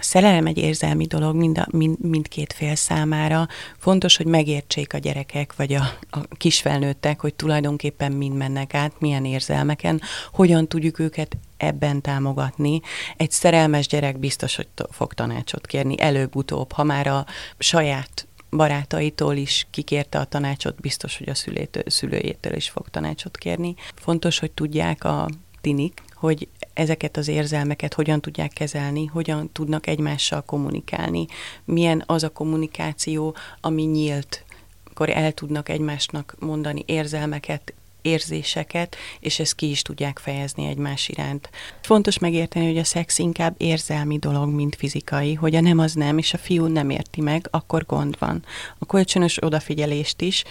A 0.01 0.03
szerelem 0.03 0.47
egy 0.47 0.59
érzelmi 0.59 1.07
dolog 1.07 1.35
mind 1.37 1.59
a, 1.59 1.67
mind, 1.71 2.01
mindkét 2.01 2.53
fél 2.53 2.75
számára. 2.75 3.49
Fontos, 3.79 4.17
hogy 4.17 4.27
megértsék 4.27 4.95
a 4.95 4.99
gyerekek, 4.99 5.57
vagy 5.57 5.73
a, 5.73 5.83
a 6.11 6.19
kisfelnőttek, 6.37 7.21
hogy 7.21 7.35
tulajdonképpen 7.35 8.13
mind 8.13 8.37
mennek 8.37 8.75
át, 8.75 8.93
milyen 8.99 9.25
érzelmeken, 9.25 10.01
hogyan 10.33 10.69
tudjuk 10.69 10.99
őket 10.99 11.37
ebben 11.57 12.01
támogatni. 12.01 12.81
Egy 13.17 13.31
szerelmes 13.31 13.87
gyerek 13.87 14.19
biztos, 14.19 14.57
hogy 14.57 14.69
fog 14.91 15.13
tanácsot 15.13 15.67
kérni 15.67 16.01
előbb-utóbb, 16.01 16.73
ha 16.73 16.85
már 16.85 17.07
a 17.07 17.27
saját 17.59 18.27
barátaitól 18.51 19.37
is 19.37 19.67
kikérte 19.71 20.19
a 20.19 20.25
tanácsot, 20.25 20.81
biztos, 20.81 21.19
hogy 21.19 21.29
a 21.29 21.35
szülétől, 21.35 21.83
szülőjétől 21.87 22.57
is 22.57 22.69
fog 22.69 22.89
tanácsot 22.89 23.37
kérni. 23.37 23.75
Fontos, 23.95 24.39
hogy 24.39 24.51
tudják 24.51 25.05
a 25.05 25.29
tinik, 25.61 26.03
hogy 26.15 26.49
ezeket 26.81 27.17
az 27.17 27.29
érzelmeket 27.29 27.95
hogyan 27.95 28.21
tudják 28.21 28.53
kezelni, 28.53 29.07
hogyan 29.07 29.51
tudnak 29.53 29.87
egymással 29.87 30.43
kommunikálni, 30.43 31.27
milyen 31.65 32.03
az 32.07 32.23
a 32.23 32.29
kommunikáció, 32.29 33.35
ami 33.61 33.83
nyílt, 33.83 34.45
akkor 34.91 35.11
el 35.11 35.33
tudnak 35.33 35.69
egymásnak 35.69 36.35
mondani 36.39 36.83
érzelmeket, 36.87 37.75
érzéseket, 38.03 38.97
és 39.21 39.39
ezt 39.39 39.55
ki 39.55 39.71
is 39.71 39.83
tudják 39.83 40.19
fejezni 40.19 40.67
egymás 40.67 41.09
iránt. 41.09 41.51
Fontos 41.83 42.19
megérteni, 42.19 42.67
hogy 42.67 42.79
a 42.79 42.85
szex 42.85 43.19
inkább 43.19 43.55
érzelmi 43.59 44.19
dolog, 44.19 44.49
mint 44.49 44.77
fizikai, 44.77 45.35
hogy 45.35 45.55
a 45.55 45.61
nem 45.61 45.79
az 45.79 45.93
nem, 45.95 46.19
és 46.19 46.35
a 46.35 46.39
fiú 46.39 46.67
nem 46.67 46.91
érti 46.91 47.21
meg, 47.21 47.47
akkor 47.51 47.87
gond 47.87 48.17
van. 48.19 48.45
A 48.79 48.87
kölcsönös 48.87 49.43
odafigyelést 49.43 50.21
is 50.21 50.45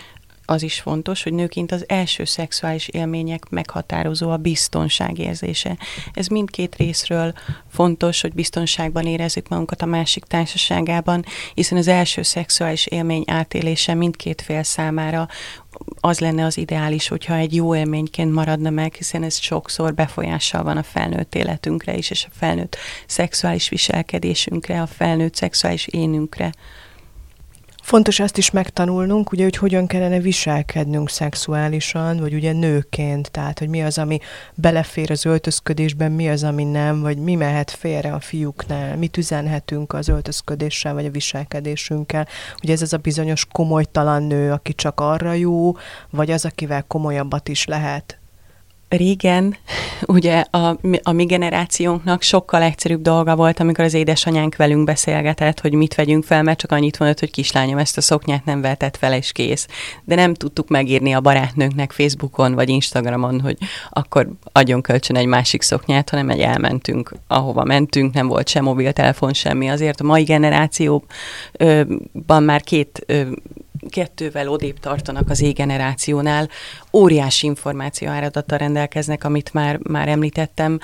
az 0.50 0.64
is 0.64 0.80
fontos, 0.80 1.24
hogy 1.24 1.34
nőként 1.34 1.72
az 1.72 1.84
első 1.88 2.26
szexuális 2.26 2.88
élmények 2.88 3.50
meghatározó 3.50 4.30
a 4.30 4.38
biztonság 4.38 5.20
érzése. 5.20 5.78
Ez 6.14 6.28
mindkét 6.28 6.76
részről 6.76 7.34
fontos, 7.72 8.22
hogy 8.22 8.34
biztonságban 8.34 9.06
érezzük 9.06 9.48
magunkat 9.48 9.82
a 9.82 9.86
másik 9.86 10.24
társaságában, 10.24 11.26
hiszen 11.54 11.78
az 11.78 11.88
első 11.88 12.22
szexuális 12.22 12.86
élmény 12.86 13.24
átélése 13.28 13.94
mindkét 13.94 14.42
fél 14.42 14.64
számára 14.64 15.28
az 16.00 16.20
lenne 16.20 16.46
az 16.46 16.58
ideális, 16.58 17.08
hogyha 17.08 17.36
egy 17.36 17.56
jó 17.56 17.76
élményként 17.76 18.34
maradna 18.34 18.70
meg, 18.70 18.94
hiszen 18.94 19.24
ez 19.24 19.40
sokszor 19.40 19.94
befolyással 19.94 20.64
van 20.64 20.78
a 20.78 20.84
felnőtt 20.84 21.36
életünkre 21.36 21.94
is, 21.96 22.10
és 22.10 22.26
a 22.26 22.34
felnőtt 22.38 22.78
szexuális 23.08 23.70
viselkedésünkre, 23.70 24.82
a 24.82 24.88
felnőtt 24.88 25.36
szexuális 25.36 25.88
énünkre. 25.88 26.52
Fontos 27.90 28.20
ezt 28.20 28.38
is 28.38 28.52
megtanulnunk, 28.52 29.32
ugye, 29.32 29.44
hogy 29.44 29.56
hogyan 29.56 29.88
kellene 29.88 30.20
viselkednünk 30.20 31.10
szexuálisan, 31.10 32.18
vagy 32.18 32.34
ugye 32.34 32.52
nőként, 32.52 33.32
tehát, 33.32 33.60
hogy 33.60 33.68
mi 33.68 33.84
az, 33.84 33.98
ami 33.98 34.20
belefér 34.56 35.12
az 35.12 35.26
öltözködésben, 35.26 36.12
mi 36.12 36.30
az, 36.30 36.44
ami 36.44 36.64
nem, 36.64 37.02
vagy 37.02 37.18
mi 37.18 37.36
mehet 37.36 37.72
félre 37.72 38.14
a 38.14 38.20
fiúknál, 38.20 38.98
mit 38.98 39.18
üzenhetünk 39.18 39.94
az 39.94 40.08
öltözködéssel, 40.08 40.94
vagy 40.94 41.06
a 41.06 41.12
viselkedésünkkel. 41.12 42.28
Ugye 42.64 42.74
ez 42.74 42.82
az 42.82 42.94
a 42.94 42.98
bizonyos 42.98 43.46
komolytalan 43.52 44.24
nő, 44.24 44.52
aki 44.52 44.74
csak 44.74 45.00
arra 45.00 45.34
jó, 45.34 45.78
vagy 46.10 46.32
az, 46.32 46.46
akivel 46.46 46.84
komolyabbat 46.88 47.48
is 47.48 47.66
lehet 47.66 48.19
régen 48.90 49.56
ugye 50.06 50.44
a, 50.50 50.78
a 51.04 51.12
mi 51.12 51.26
generációnknak 51.26 52.22
sokkal 52.22 52.62
egyszerűbb 52.62 53.02
dolga 53.02 53.36
volt, 53.36 53.60
amikor 53.60 53.84
az 53.84 53.94
édesanyánk 53.94 54.56
velünk 54.56 54.84
beszélgetett, 54.84 55.60
hogy 55.60 55.74
mit 55.74 55.96
vegyünk 55.96 56.24
fel, 56.24 56.44
mert 56.44 56.60
csak 56.60 56.72
annyit 56.72 57.00
mondott, 57.00 57.20
hogy 57.20 57.32
kislányom, 57.32 57.78
ezt 57.78 57.98
a 57.98 58.02
szoknyát 58.02 58.46
nem 58.46 58.62
vetett 58.62 58.98
fel, 58.98 59.14
és 59.14 59.32
kész. 59.32 59.68
De 60.04 60.16
nem 60.16 60.34
tudtuk 60.34 60.68
megírni 60.68 61.14
a 61.14 61.22
barátnőnknek 61.22 61.92
Facebookon 61.92 62.54
vagy 62.54 62.70
Instagramon, 62.70 63.42
hogy 63.42 63.58
akkor 63.90 64.30
adjon 64.52 64.82
kölcsön 64.82 65.16
egy 65.16 65.26
másik 65.26 65.62
szoknyát, 65.62 66.10
hanem 66.10 66.30
egy 66.30 66.40
elmentünk, 66.40 67.14
ahova 67.28 67.64
mentünk, 67.64 68.14
nem 68.14 68.28
volt 68.28 68.48
sem 68.48 68.64
mobiltelefon, 68.64 69.34
semmi. 69.34 69.70
Azért 69.70 70.02
a 70.02 70.04
mai 70.04 70.24
generációban 70.24 71.08
már 72.44 72.62
két 72.62 73.06
kettővel 73.90 74.48
odébb 74.48 74.80
tartanak 74.80 75.30
az 75.30 75.42
égenerációnál, 75.42 76.50
óriási 76.94 77.46
információ 77.46 78.08
áradattal 78.08 78.58
rendelkeznek, 78.58 79.24
amit 79.24 79.54
már, 79.54 79.80
már 79.84 80.08
említettem, 80.08 80.80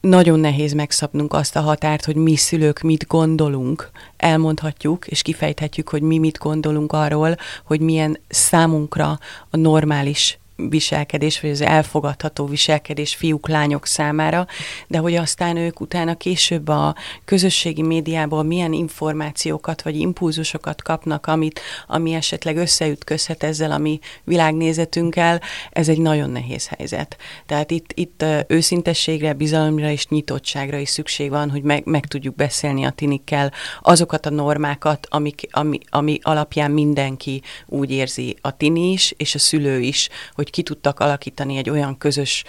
nagyon 0.00 0.40
nehéz 0.40 0.72
megszabnunk 0.72 1.32
azt 1.32 1.56
a 1.56 1.60
határt, 1.60 2.04
hogy 2.04 2.16
mi 2.16 2.36
szülők 2.36 2.80
mit 2.80 3.06
gondolunk. 3.06 3.90
Elmondhatjuk 4.16 5.06
és 5.06 5.22
kifejthetjük, 5.22 5.88
hogy 5.88 6.02
mi 6.02 6.18
mit 6.18 6.38
gondolunk 6.38 6.92
arról, 6.92 7.36
hogy 7.64 7.80
milyen 7.80 8.18
számunkra 8.28 9.18
a 9.50 9.56
normális 9.56 10.39
viselkedés, 10.68 11.40
vagy 11.40 11.50
az 11.50 11.60
elfogadható 11.60 12.46
viselkedés 12.46 13.14
fiúk, 13.14 13.48
lányok 13.48 13.86
számára, 13.86 14.46
de 14.86 14.98
hogy 14.98 15.14
aztán 15.14 15.56
ők 15.56 15.80
utána 15.80 16.14
később 16.14 16.68
a 16.68 16.94
közösségi 17.24 17.82
médiából 17.82 18.42
milyen 18.42 18.72
információkat 18.72 19.82
vagy 19.82 19.96
impulzusokat 19.96 20.82
kapnak, 20.82 21.26
amit, 21.26 21.60
ami 21.86 22.12
esetleg 22.12 22.56
összeütközhet 22.56 23.42
ezzel 23.42 23.72
a 23.72 23.78
mi 23.78 23.98
világnézetünkkel, 24.24 25.40
ez 25.70 25.88
egy 25.88 26.00
nagyon 26.00 26.30
nehéz 26.30 26.68
helyzet. 26.68 27.16
Tehát 27.46 27.70
itt, 27.70 27.92
itt 27.94 28.24
őszintességre, 28.46 29.32
bizalomra 29.32 29.90
és 29.90 30.08
nyitottságra 30.08 30.78
is 30.78 30.88
szükség 30.88 31.30
van, 31.30 31.50
hogy 31.50 31.62
meg, 31.62 31.84
meg 31.84 32.06
tudjuk 32.06 32.34
beszélni 32.34 32.84
a 32.84 32.90
tinikkel 32.90 33.52
azokat 33.82 34.26
a 34.26 34.30
normákat, 34.30 35.06
amik, 35.10 35.48
ami, 35.50 35.78
ami 35.90 36.18
alapján 36.22 36.70
mindenki 36.70 37.42
úgy 37.66 37.90
érzi, 37.90 38.36
a 38.40 38.56
tini 38.56 38.92
is, 38.92 39.14
és 39.16 39.34
a 39.34 39.38
szülő 39.38 39.80
is, 39.80 40.08
hogy 40.34 40.49
hogy 40.50 40.64
ki 40.64 40.72
tudtak 40.72 41.00
alakítani 41.00 41.56
egy 41.56 41.70
olyan 41.70 41.98
közös 41.98 42.44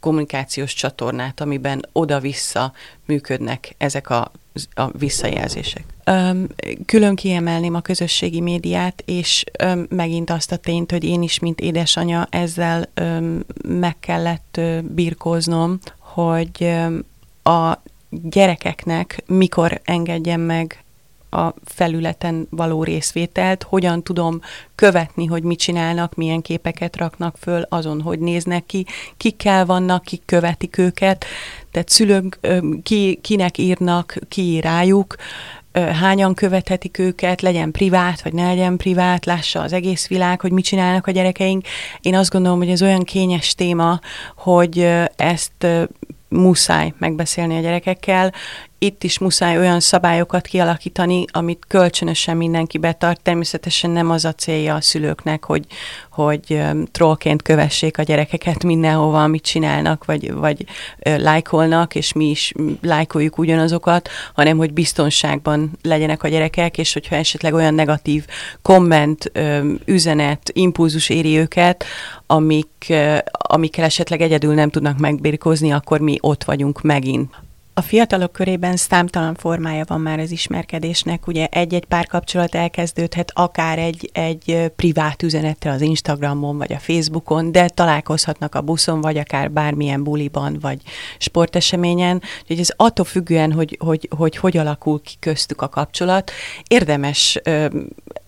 kommunikációs 0.00 0.74
csatornát, 0.74 1.40
amiben 1.40 1.88
oda-vissza 1.92 2.72
működnek 3.06 3.74
ezek 3.78 4.10
a, 4.10 4.32
a 4.74 4.98
visszajelzések. 4.98 5.84
Öm, 6.04 6.46
külön 6.86 7.14
kiemelném 7.14 7.74
a 7.74 7.80
közösségi 7.80 8.40
médiát, 8.40 9.02
és 9.06 9.44
öm, 9.58 9.86
megint 9.88 10.30
azt 10.30 10.52
a 10.52 10.56
tényt, 10.56 10.90
hogy 10.90 11.04
én 11.04 11.22
is, 11.22 11.38
mint 11.38 11.60
édesanya, 11.60 12.26
ezzel 12.30 12.88
öm, 12.94 13.44
meg 13.68 13.98
kellett 14.00 14.56
ö, 14.56 14.80
birkóznom, 14.80 15.78
hogy 15.98 16.50
öm, 16.58 17.04
a 17.42 17.78
gyerekeknek 18.10 19.22
mikor 19.26 19.80
engedjem 19.84 20.40
meg 20.40 20.84
a 21.30 21.54
felületen 21.64 22.46
való 22.50 22.84
részvételt, 22.84 23.62
hogyan 23.62 24.02
tudom 24.02 24.40
követni, 24.74 25.26
hogy 25.26 25.42
mit 25.42 25.58
csinálnak, 25.58 26.14
milyen 26.14 26.42
képeket 26.42 26.96
raknak 26.96 27.36
föl, 27.38 27.66
azon, 27.68 28.00
hogy 28.00 28.18
néznek 28.18 28.66
ki, 28.66 28.86
kikkel 29.16 29.66
vannak, 29.66 30.02
kik 30.02 30.22
követik 30.24 30.78
őket, 30.78 31.24
tehát 31.70 31.88
szülők 31.88 32.38
ki, 32.82 33.18
kinek 33.22 33.58
írnak, 33.58 34.16
ki 34.28 34.42
ír 34.42 34.62
rájuk, 34.62 35.16
hányan 35.72 36.34
követhetik 36.34 36.98
őket, 36.98 37.40
legyen 37.42 37.70
privát, 37.70 38.22
vagy 38.22 38.32
ne 38.32 38.46
legyen 38.46 38.76
privát, 38.76 39.24
lássa 39.26 39.60
az 39.60 39.72
egész 39.72 40.08
világ, 40.08 40.40
hogy 40.40 40.52
mit 40.52 40.64
csinálnak 40.64 41.06
a 41.06 41.10
gyerekeink. 41.10 41.66
Én 42.00 42.14
azt 42.14 42.30
gondolom, 42.30 42.58
hogy 42.58 42.70
ez 42.70 42.82
olyan 42.82 43.02
kényes 43.02 43.54
téma, 43.54 44.00
hogy 44.36 44.88
ezt 45.16 45.66
muszáj 46.28 46.92
megbeszélni 46.98 47.56
a 47.56 47.60
gyerekekkel, 47.60 48.32
itt 48.82 49.04
is 49.04 49.18
muszáj 49.18 49.58
olyan 49.58 49.80
szabályokat 49.80 50.46
kialakítani, 50.46 51.24
amit 51.32 51.64
kölcsönösen 51.68 52.36
mindenki 52.36 52.78
betart. 52.78 53.20
Természetesen 53.22 53.90
nem 53.90 54.10
az 54.10 54.24
a 54.24 54.32
célja 54.32 54.74
a 54.74 54.80
szülőknek, 54.80 55.44
hogy, 55.44 55.66
hogy 56.10 56.62
trollként 56.90 57.42
kövessék 57.42 57.98
a 57.98 58.02
gyerekeket 58.02 58.64
mindenhova, 58.64 59.22
amit 59.22 59.42
csinálnak, 59.42 60.04
vagy, 60.04 60.32
vagy 60.32 60.64
lájkolnak, 61.02 61.94
és 61.94 62.12
mi 62.12 62.30
is 62.30 62.52
lájkoljuk 62.82 63.38
ugyanazokat, 63.38 64.08
hanem 64.34 64.56
hogy 64.56 64.72
biztonságban 64.72 65.70
legyenek 65.82 66.22
a 66.22 66.28
gyerekek, 66.28 66.78
és 66.78 66.92
hogyha 66.92 67.16
esetleg 67.16 67.54
olyan 67.54 67.74
negatív 67.74 68.26
komment, 68.62 69.32
üzenet, 69.84 70.50
impulzus 70.52 71.08
éri 71.08 71.38
őket, 71.38 71.84
amik, 72.26 72.92
amikkel 73.32 73.84
esetleg 73.84 74.20
egyedül 74.20 74.54
nem 74.54 74.70
tudnak 74.70 74.98
megbirkózni, 74.98 75.72
akkor 75.72 76.00
mi 76.00 76.16
ott 76.20 76.44
vagyunk 76.44 76.82
megint. 76.82 77.48
A 77.80 77.82
fiatalok 77.82 78.32
körében 78.32 78.76
számtalan 78.76 79.34
formája 79.34 79.84
van 79.86 80.00
már 80.00 80.18
az 80.18 80.30
ismerkedésnek. 80.30 81.26
Ugye 81.26 81.46
egy-egy 81.46 81.84
párkapcsolat 81.84 82.54
elkezdődhet 82.54 83.32
akár 83.34 83.78
egy, 83.78 84.10
egy 84.12 84.72
privát 84.76 85.22
üzenettel 85.22 85.72
az 85.72 85.80
Instagramon 85.80 86.58
vagy 86.58 86.72
a 86.72 86.78
Facebookon, 86.78 87.52
de 87.52 87.68
találkozhatnak 87.68 88.54
a 88.54 88.60
buszon, 88.60 89.00
vagy 89.00 89.16
akár 89.16 89.50
bármilyen 89.50 90.02
buliban, 90.02 90.58
vagy 90.60 90.82
sporteseményen. 91.18 92.22
Úgyhogy 92.42 92.58
ez 92.58 92.70
attól 92.76 93.04
függően, 93.04 93.52
hogy 93.52 93.76
hogy, 93.80 94.08
hogy, 94.16 94.36
hogy 94.36 94.56
alakul 94.56 95.00
ki 95.02 95.14
köztük 95.20 95.62
a 95.62 95.68
kapcsolat, 95.68 96.30
érdemes 96.68 97.40
ö, 97.42 97.66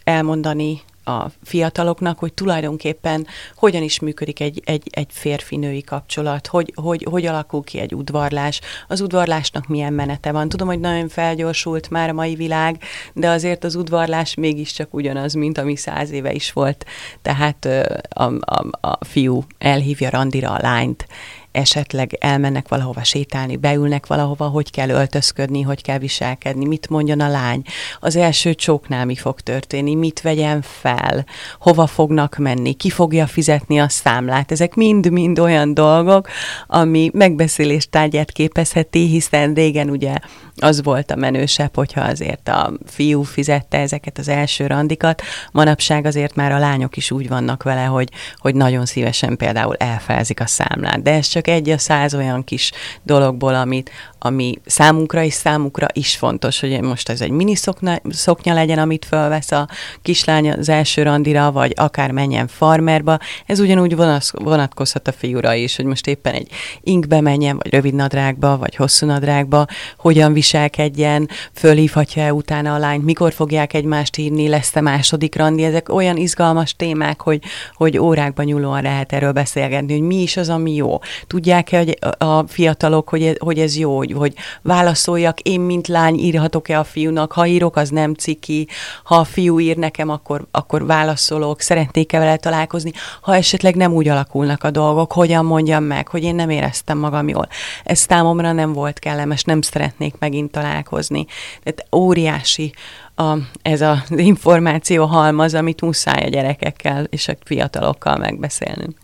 elmondani 0.04 0.80
a 1.04 1.26
fiataloknak, 1.42 2.18
hogy 2.18 2.32
tulajdonképpen 2.32 3.26
hogyan 3.56 3.82
is 3.82 4.00
működik 4.00 4.40
egy, 4.40 4.62
egy, 4.64 4.88
egy 4.90 5.08
férfi-női 5.10 5.82
kapcsolat, 5.82 6.46
hogy, 6.46 6.72
hogy, 6.74 7.06
hogy 7.10 7.26
alakul 7.26 7.62
ki 7.62 7.78
egy 7.78 7.94
udvarlás, 7.94 8.60
az 8.88 9.00
udvarlásnak 9.00 9.66
milyen 9.66 9.92
menete 9.92 10.32
van. 10.32 10.48
Tudom, 10.48 10.68
hogy 10.68 10.80
nagyon 10.80 11.08
felgyorsult 11.08 11.90
már 11.90 12.08
a 12.08 12.12
mai 12.12 12.34
világ, 12.34 12.82
de 13.12 13.28
azért 13.28 13.64
az 13.64 13.74
udvarlás 13.74 14.34
mégiscsak 14.34 14.94
ugyanaz, 14.94 15.34
mint 15.34 15.58
ami 15.58 15.76
száz 15.76 16.10
éve 16.10 16.32
is 16.32 16.52
volt. 16.52 16.86
Tehát 17.22 17.64
a, 18.08 18.32
a, 18.38 18.64
a 18.80 19.04
fiú 19.04 19.44
elhívja 19.58 20.10
randira 20.10 20.50
a 20.50 20.60
lányt, 20.62 21.06
esetleg 21.52 22.16
elmennek 22.20 22.68
valahova 22.68 23.04
sétálni, 23.04 23.56
beülnek 23.56 24.06
valahova, 24.06 24.46
hogy 24.46 24.70
kell 24.70 24.88
öltözködni, 24.88 25.62
hogy 25.62 25.82
kell 25.82 25.98
viselkedni, 25.98 26.66
mit 26.66 26.88
mondjon 26.88 27.20
a 27.20 27.28
lány, 27.28 27.62
az 28.00 28.16
első 28.16 28.54
csóknál 28.54 29.04
mi 29.04 29.16
fog 29.16 29.40
történni, 29.40 29.94
mit 29.94 30.20
vegyen 30.20 30.62
fel, 30.62 31.26
hova 31.58 31.86
fognak 31.86 32.36
menni, 32.36 32.72
ki 32.72 32.90
fogja 32.90 33.26
fizetni 33.26 33.80
a 33.80 33.88
számlát. 33.88 34.52
Ezek 34.52 34.74
mind-mind 34.74 35.38
olyan 35.38 35.74
dolgok, 35.74 36.28
ami 36.66 37.10
megbeszélés 37.12 37.88
tárgyát 37.88 38.32
képezheti, 38.32 39.06
hiszen 39.06 39.54
régen 39.54 39.90
ugye 39.90 40.14
az 40.56 40.82
volt 40.82 41.10
a 41.10 41.16
menősebb, 41.16 41.74
hogyha 41.74 42.00
azért 42.00 42.48
a 42.48 42.72
fiú 42.86 43.22
fizette 43.22 43.78
ezeket 43.78 44.18
az 44.18 44.28
első 44.28 44.66
randikat. 44.66 45.22
Manapság 45.52 46.06
azért 46.06 46.34
már 46.34 46.52
a 46.52 46.58
lányok 46.58 46.96
is 46.96 47.10
úgy 47.10 47.28
vannak 47.28 47.62
vele, 47.62 47.84
hogy, 47.84 48.08
hogy 48.36 48.54
nagyon 48.54 48.86
szívesen 48.86 49.36
például 49.36 49.74
elfelzik 49.76 50.40
a 50.40 50.46
számlát. 50.46 51.02
De 51.02 51.12
ez 51.12 51.26
csak 51.26 51.41
egy 51.48 51.70
a 51.70 51.78
száz 51.78 52.14
olyan 52.14 52.44
kis 52.44 52.70
dologból, 53.02 53.54
amit, 53.54 53.90
ami 54.18 54.60
számunkra 54.66 55.22
és 55.22 55.34
számukra 55.34 55.86
is 55.92 56.16
fontos, 56.16 56.60
hogy 56.60 56.80
most 56.80 57.08
ez 57.08 57.20
egy 57.20 57.30
mini 57.30 57.54
szokna, 57.54 58.00
szoknya 58.10 58.54
legyen, 58.54 58.78
amit 58.78 59.04
fölvesz 59.04 59.50
a 59.50 59.68
kislány 60.02 60.50
az 60.50 60.68
első 60.68 61.02
randira, 61.02 61.52
vagy 61.52 61.72
akár 61.76 62.10
menjen 62.10 62.46
farmerba. 62.46 63.18
Ez 63.46 63.60
ugyanúgy 63.60 63.96
vonatkozhat 64.32 65.08
a 65.08 65.12
fiúra 65.12 65.54
is, 65.54 65.76
hogy 65.76 65.84
most 65.84 66.06
éppen 66.06 66.34
egy 66.34 66.48
inkbe 66.80 67.20
menjen, 67.20 67.56
vagy 67.56 67.72
rövid 67.72 67.94
nadrágba, 67.94 68.56
vagy 68.56 68.76
hosszú 68.76 69.06
nadrágba, 69.06 69.66
hogyan 69.98 70.32
viselkedjen, 70.32 71.28
fölhívhatja-e 71.54 72.32
utána 72.32 72.74
a 72.74 72.78
lányt, 72.78 73.04
mikor 73.04 73.32
fogják 73.32 73.74
egymást 73.74 74.16
írni, 74.16 74.48
lesz-e 74.48 74.80
második 74.80 75.36
randi. 75.36 75.64
Ezek 75.64 75.94
olyan 75.94 76.16
izgalmas 76.16 76.76
témák, 76.76 77.20
hogy, 77.20 77.42
hogy 77.74 77.98
órákban 77.98 78.44
nyúlóan 78.44 78.82
lehet 78.82 79.12
erről 79.12 79.32
beszélgetni, 79.32 79.92
hogy 79.92 80.06
mi 80.06 80.22
is 80.22 80.36
az, 80.36 80.48
ami 80.48 80.74
jó. 80.74 80.98
Tudják-e 81.32 81.84
a 82.18 82.46
fiatalok, 82.46 83.08
hogy, 83.08 83.36
hogy 83.38 83.58
ez 83.58 83.76
jó, 83.76 83.96
hogy, 83.96 84.12
hogy 84.12 84.34
válaszoljak, 84.62 85.40
én 85.40 85.60
mint 85.60 85.86
lány 85.86 86.18
írhatok-e 86.18 86.78
a 86.78 86.84
fiúnak, 86.84 87.32
ha 87.32 87.46
írok, 87.46 87.76
az 87.76 87.88
nem 87.88 88.14
ciki, 88.14 88.68
ha 89.04 89.14
a 89.14 89.24
fiú 89.24 89.60
ír 89.60 89.76
nekem, 89.76 90.08
akkor, 90.08 90.46
akkor 90.50 90.86
válaszolok, 90.86 91.60
szeretnék-e 91.60 92.18
vele 92.18 92.36
találkozni, 92.36 92.92
ha 93.20 93.34
esetleg 93.34 93.76
nem 93.76 93.92
úgy 93.92 94.08
alakulnak 94.08 94.64
a 94.64 94.70
dolgok, 94.70 95.12
hogyan 95.12 95.44
mondjam 95.44 95.84
meg, 95.84 96.08
hogy 96.08 96.22
én 96.22 96.34
nem 96.34 96.50
éreztem 96.50 96.98
magam 96.98 97.28
jól. 97.28 97.48
Ez 97.84 97.98
számomra 97.98 98.52
nem 98.52 98.72
volt 98.72 98.98
kellemes, 98.98 99.44
nem 99.44 99.60
szeretnék 99.60 100.14
megint 100.18 100.50
találkozni. 100.50 101.26
Tehát 101.62 101.86
óriási 101.96 102.74
a, 103.14 103.36
ez 103.62 103.80
az 103.80 104.10
információ 104.10 105.04
halmaz, 105.04 105.54
amit 105.54 105.80
muszáj 105.80 106.24
a 106.24 106.28
gyerekekkel 106.28 107.04
és 107.04 107.28
a 107.28 107.34
fiatalokkal 107.44 108.16
megbeszélnünk. 108.16 109.02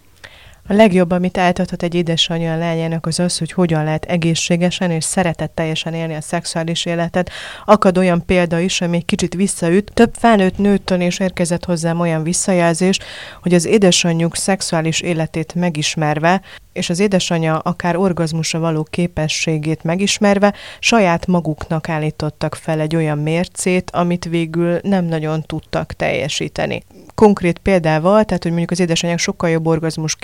A 0.71 0.75
legjobb, 0.75 1.11
amit 1.11 1.37
eltadhat 1.37 1.83
egy 1.83 1.95
édesanyja 1.95 2.53
a 2.53 2.57
lányának, 2.57 3.07
az 3.07 3.19
az, 3.19 3.39
hogy 3.39 3.53
hogyan 3.53 3.85
lehet 3.85 4.05
egészségesen 4.05 4.91
és 4.91 5.05
szeretetteljesen 5.05 5.95
élni 5.95 6.15
a 6.15 6.21
szexuális 6.21 6.85
életet. 6.85 7.31
Akad 7.65 7.99
olyan 7.99 8.25
példa 8.27 8.59
is, 8.59 8.81
ami 8.81 8.97
egy 8.97 9.05
kicsit 9.05 9.35
visszaüt. 9.35 9.91
Több 9.95 10.15
felnőtt 10.19 10.59
nőttől 10.59 11.01
és 11.01 11.19
érkezett 11.19 11.65
hozzám 11.65 12.01
olyan 12.01 12.23
visszajelzés, 12.23 12.99
hogy 13.43 13.55
az 13.55 13.65
édesanyjuk 13.65 14.37
szexuális 14.37 15.01
életét 15.01 15.55
megismerve, 15.55 16.41
és 16.79 16.91
az 16.91 16.99
édesanyja 16.99 17.59
akár 17.59 17.97
orgazmusra 17.97 18.59
való 18.59 18.87
képességét 18.91 19.85
megismerve, 19.85 20.55
saját 20.79 21.27
maguknak 21.27 21.89
állítottak 21.89 22.55
fel 22.55 22.81
egy 22.81 22.97
olyan 22.97 23.19
mércét, 23.19 23.91
amit 23.91 24.25
végül 24.25 24.79
nem 24.83 25.05
nagyon 25.05 25.43
tudtak 25.43 25.93
teljesíteni. 25.93 26.83
Konkrét 27.15 27.59
példával, 27.59 28.25
tehát 28.25 28.43
hogy 28.43 28.51
mondjuk 28.53 28.71
az 28.71 28.81
édesanyák 28.81 29.19
sokkal 29.19 29.51
jobb 29.51 29.67
orgazmus 29.67 30.17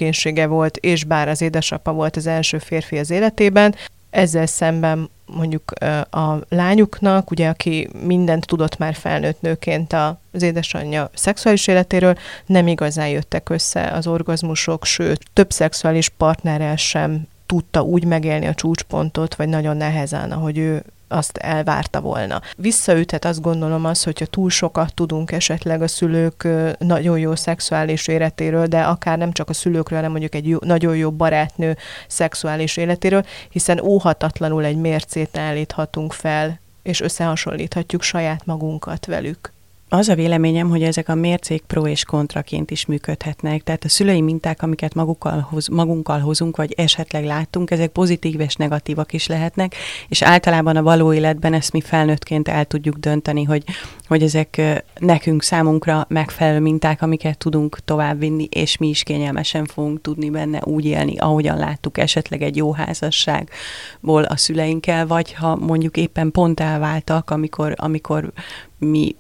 volt, 0.49 0.77
és 0.77 1.05
bár 1.05 1.29
az 1.29 1.41
édesapa 1.41 1.93
volt 1.93 2.17
az 2.17 2.27
első 2.27 2.59
férfi 2.59 2.99
az 2.99 3.11
életében, 3.11 3.75
ezzel 4.15 4.47
szemben 4.47 5.11
mondjuk 5.27 5.73
a 6.11 6.35
lányuknak, 6.49 7.31
ugye, 7.31 7.49
aki 7.49 7.89
mindent 8.07 8.47
tudott 8.47 8.79
már 8.79 8.95
felnőtt 8.95 9.41
nőként 9.41 9.93
az 10.33 10.43
édesanyja 10.43 11.11
szexuális 11.15 11.67
életéről, 11.67 12.19
nem 12.47 12.67
igazán 12.67 13.09
jöttek 13.09 13.49
össze 13.49 13.91
az 13.91 14.07
orgazmusok, 14.07 14.85
sőt, 14.85 15.23
több 15.33 15.51
szexuális 15.51 16.09
partnerrel 16.09 16.77
sem 16.77 17.27
tudta 17.47 17.83
úgy 17.83 18.05
megélni 18.05 18.47
a 18.47 18.55
csúcspontot, 18.55 19.35
vagy 19.35 19.49
nagyon 19.49 19.77
nehezen, 19.77 20.33
ahogy 20.33 20.59
ő 20.59 20.85
azt 21.15 21.37
elvárta 21.37 22.01
volna. 22.01 22.41
Visszaüthet 22.57 23.25
azt 23.25 23.41
gondolom 23.41 23.85
az, 23.85 24.03
hogyha 24.03 24.27
túl 24.27 24.51
sokat 24.51 24.95
tudunk 24.95 25.33
esetleg 25.33 25.83
a 25.83 25.89
szülők 25.89 26.49
nagyon 26.79 27.19
jó 27.19 27.35
szexuális 27.35 28.09
életéről, 28.09 28.67
de 28.67 28.83
akár 28.83 29.19
nem 29.19 29.33
csak 29.33 29.49
a 29.49 29.53
szülőkről, 29.53 29.99
hanem 29.99 30.11
mondjuk 30.11 30.35
egy 30.35 30.49
jó, 30.49 30.59
nagyon 30.61 30.97
jó 30.97 31.11
barátnő 31.11 31.77
szexuális 32.09 32.77
életéről, 32.77 33.25
hiszen 33.51 33.81
óhatatlanul 33.81 34.65
egy 34.65 34.77
mércét 34.77 35.37
állíthatunk 35.37 36.13
fel, 36.13 36.61
és 36.83 37.01
összehasonlíthatjuk 37.01 38.03
saját 38.03 38.47
magunkat 38.47 39.07
velük. 39.07 39.53
Az 39.89 40.09
a 40.09 40.15
véleményem, 40.15 40.69
hogy 40.69 40.83
ezek 40.83 41.09
a 41.09 41.15
mércék 41.15 41.63
pro 41.63 41.87
és 41.87 42.05
kontraként 42.05 42.71
is 42.71 42.87
működhetnek. 42.87 43.63
Tehát 43.63 43.85
a 43.85 43.89
szülei 43.89 44.21
minták, 44.21 44.63
amiket 44.63 44.95
magukkal 44.95 45.47
hoz, 45.51 45.69
magunkkal 45.69 46.19
hozunk, 46.19 46.57
vagy 46.57 46.73
esetleg 46.77 47.25
láttunk, 47.25 47.71
ezek 47.71 47.91
pozitív 47.91 48.41
és 48.41 48.55
negatívak 48.55 49.13
is 49.13 49.27
lehetnek, 49.27 49.75
és 50.09 50.23
általában 50.23 50.77
a 50.77 50.83
való 50.83 51.13
életben 51.13 51.55
ezt 51.55 51.73
mi 51.73 51.81
felnőttként 51.81 52.49
el 52.49 52.65
tudjuk 52.65 52.97
dönteni, 52.97 53.45
hogy, 53.45 53.65
hogy 54.09 54.23
ezek 54.23 54.61
nekünk, 54.99 55.43
számunkra 55.43 56.07
megfelelő 56.09 56.61
minták, 56.61 57.03
amiket 57.03 57.39
tudunk 57.39 57.79
továbbvinni, 57.85 58.49
és 58.51 58.77
mi 58.77 58.89
is 58.89 59.03
kényelmesen 59.03 59.65
fogunk 59.65 60.01
tudni 60.01 60.31
benne 60.31 60.61
úgy 60.65 60.85
élni, 60.85 61.19
ahogyan 61.19 61.59
láttuk 61.59 61.99
esetleg 61.99 62.43
egy 62.43 62.57
jó 62.57 62.73
házasságból 62.73 64.23
a 64.23 64.37
szüleinkkel, 64.37 65.07
vagy 65.07 65.33
ha 65.33 65.57
mondjuk 65.57 65.97
éppen 65.97 66.31
pont 66.31 66.61
elváltak, 66.61 67.31
amikor, 67.31 67.75
amikor 67.77 68.33
mi 68.79 69.15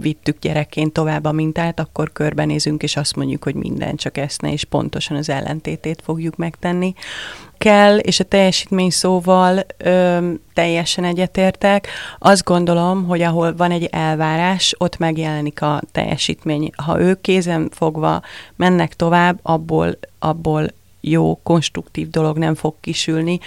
vittük 0.00 0.38
gyerekként 0.38 0.92
tovább 0.92 1.24
a 1.24 1.32
mintát, 1.32 1.80
akkor 1.80 2.12
körbenézünk, 2.12 2.82
és 2.82 2.96
azt 2.96 3.16
mondjuk, 3.16 3.44
hogy 3.44 3.54
minden 3.54 3.96
csak 3.96 4.16
ezt 4.16 4.40
ne, 4.40 4.52
és 4.52 4.64
pontosan 4.64 5.16
az 5.16 5.28
ellentétét 5.28 6.02
fogjuk 6.04 6.36
megtenni. 6.36 6.94
Kell, 7.58 7.98
és 7.98 8.20
a 8.20 8.24
teljesítmény 8.24 8.90
szóval 8.90 9.66
ö, 9.76 10.30
teljesen 10.54 11.04
egyetértek. 11.04 11.88
Azt 12.18 12.44
gondolom, 12.44 13.04
hogy 13.04 13.22
ahol 13.22 13.56
van 13.56 13.70
egy 13.70 13.88
elvárás, 13.90 14.74
ott 14.78 14.98
megjelenik 14.98 15.62
a 15.62 15.82
teljesítmény. 15.92 16.70
Ha 16.76 17.00
ők 17.00 17.20
kézen 17.20 17.68
fogva 17.72 18.22
mennek 18.56 18.94
tovább, 18.94 19.38
abból, 19.42 19.98
abból 20.18 20.66
jó, 21.00 21.40
konstruktív 21.42 22.10
dolog 22.10 22.38
nem 22.38 22.54
fog 22.54 22.74
kisülni, 22.80 23.38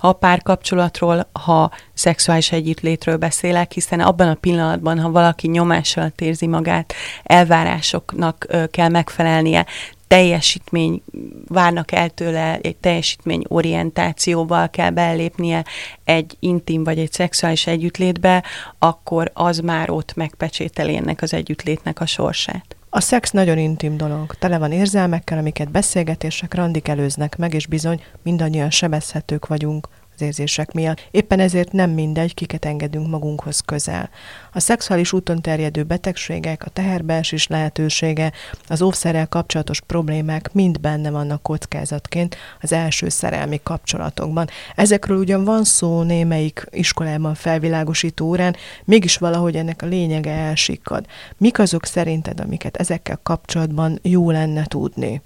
ha 0.00 0.12
párkapcsolatról, 0.12 1.28
ha 1.32 1.70
szexuális 1.94 2.52
együttlétről 2.52 3.16
beszélek, 3.16 3.72
hiszen 3.72 4.00
abban 4.00 4.28
a 4.28 4.34
pillanatban, 4.34 5.00
ha 5.00 5.10
valaki 5.10 5.48
nyomással 5.48 6.12
érzi 6.18 6.46
magát, 6.46 6.92
elvárásoknak 7.22 8.46
kell 8.70 8.88
megfelelnie, 8.88 9.66
teljesítmény, 10.06 11.02
várnak 11.48 11.92
el 11.92 12.08
tőle, 12.08 12.58
egy 12.62 12.76
teljesítmény 12.76 13.44
orientációval 13.48 14.70
kell 14.70 14.90
belépnie 14.90 15.64
egy 16.04 16.36
intim 16.38 16.84
vagy 16.84 16.98
egy 16.98 17.12
szexuális 17.12 17.66
együttlétbe, 17.66 18.44
akkor 18.78 19.30
az 19.34 19.58
már 19.58 19.90
ott 19.90 20.14
megpecsételi 20.14 20.96
ennek 20.96 21.22
az 21.22 21.34
együttlétnek 21.34 22.00
a 22.00 22.06
sorsát. 22.06 22.79
A 22.92 23.00
szex 23.00 23.30
nagyon 23.30 23.58
intim 23.58 23.96
dolog, 23.96 24.34
tele 24.34 24.58
van 24.58 24.72
érzelmekkel, 24.72 25.38
amiket 25.38 25.70
beszélgetések, 25.70 26.54
randik 26.54 26.88
előznek 26.88 27.36
meg, 27.36 27.54
és 27.54 27.66
bizony 27.66 28.02
mindannyian 28.22 28.70
sebezhetők 28.70 29.46
vagyunk 29.46 29.88
érzések 30.20 30.72
miatt. 30.72 31.08
Éppen 31.10 31.40
ezért 31.40 31.72
nem 31.72 31.90
mindegy, 31.90 32.34
kiket 32.34 32.64
engedünk 32.64 33.08
magunkhoz 33.08 33.60
közel. 33.60 34.10
A 34.52 34.60
szexuális 34.60 35.12
úton 35.12 35.42
terjedő 35.42 35.82
betegségek, 35.82 36.64
a 36.64 36.70
teherbeesés 36.70 37.46
lehetősége, 37.46 38.32
az 38.66 38.82
óvszerrel 38.82 39.26
kapcsolatos 39.26 39.80
problémák 39.80 40.52
mind 40.52 40.80
benne 40.80 41.10
vannak 41.10 41.42
kockázatként 41.42 42.36
az 42.60 42.72
első 42.72 43.08
szerelmi 43.08 43.60
kapcsolatokban. 43.62 44.48
Ezekről 44.74 45.18
ugyan 45.18 45.44
van 45.44 45.64
szó 45.64 46.02
némelyik 46.02 46.66
iskolában 46.70 47.34
felvilágosító 47.34 48.26
órán, 48.26 48.56
mégis 48.84 49.16
valahogy 49.16 49.56
ennek 49.56 49.82
a 49.82 49.86
lényege 49.86 50.32
elsikkad. 50.32 51.06
Mik 51.36 51.58
azok 51.58 51.86
szerinted, 51.86 52.40
amiket 52.40 52.76
ezekkel 52.76 53.20
kapcsolatban 53.22 53.98
jó 54.02 54.30
lenne 54.30 54.64
tudni? 54.64 55.22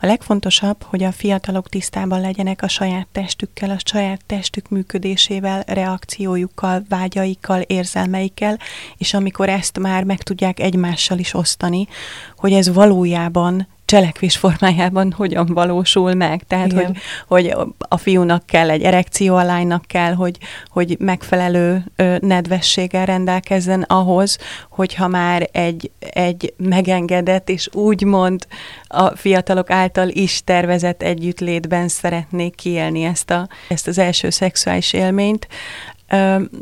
A 0.00 0.06
legfontosabb, 0.06 0.82
hogy 0.82 1.02
a 1.02 1.12
fiatalok 1.12 1.68
tisztában 1.68 2.20
legyenek 2.20 2.62
a 2.62 2.68
saját 2.68 3.06
testükkel, 3.12 3.70
a 3.70 3.78
saját 3.84 4.20
testük 4.26 4.68
működésével, 4.68 5.62
reakciójukkal, 5.66 6.84
vágyaikkal, 6.88 7.60
érzelmeikkel, 7.60 8.58
és 8.96 9.14
amikor 9.14 9.48
ezt 9.48 9.78
már 9.78 10.04
meg 10.04 10.22
tudják 10.22 10.60
egymással 10.60 11.18
is 11.18 11.34
osztani, 11.34 11.88
hogy 12.36 12.52
ez 12.52 12.72
valójában 12.72 13.68
cselekvés 13.90 14.36
formájában 14.36 15.12
hogyan 15.12 15.46
valósul 15.46 16.14
meg. 16.14 16.42
Tehát, 16.42 16.72
hogy, 16.72 16.90
hogy 17.26 17.54
a 17.78 17.96
fiúnak 17.96 18.46
kell 18.46 18.70
egy 18.70 18.82
erekció, 18.82 19.34
a 19.36 19.42
lánynak 19.42 19.84
kell, 19.86 20.12
hogy, 20.12 20.38
hogy 20.68 20.96
megfelelő 20.98 21.84
nedvességgel 22.20 23.06
rendelkezzen 23.06 23.82
ahhoz, 23.82 24.38
hogyha 24.68 25.08
már 25.08 25.48
egy, 25.52 25.90
egy 25.98 26.54
megengedett 26.56 27.48
és 27.48 27.68
úgymond 27.72 28.46
a 28.86 29.16
fiatalok 29.16 29.70
által 29.70 30.08
is 30.08 30.44
tervezett 30.44 31.02
együttlétben 31.02 31.88
szeretnék 31.88 32.54
kiélni 32.54 33.02
ezt, 33.02 33.30
a, 33.30 33.48
ezt 33.68 33.86
az 33.86 33.98
első 33.98 34.30
szexuális 34.30 34.92
élményt. 34.92 35.48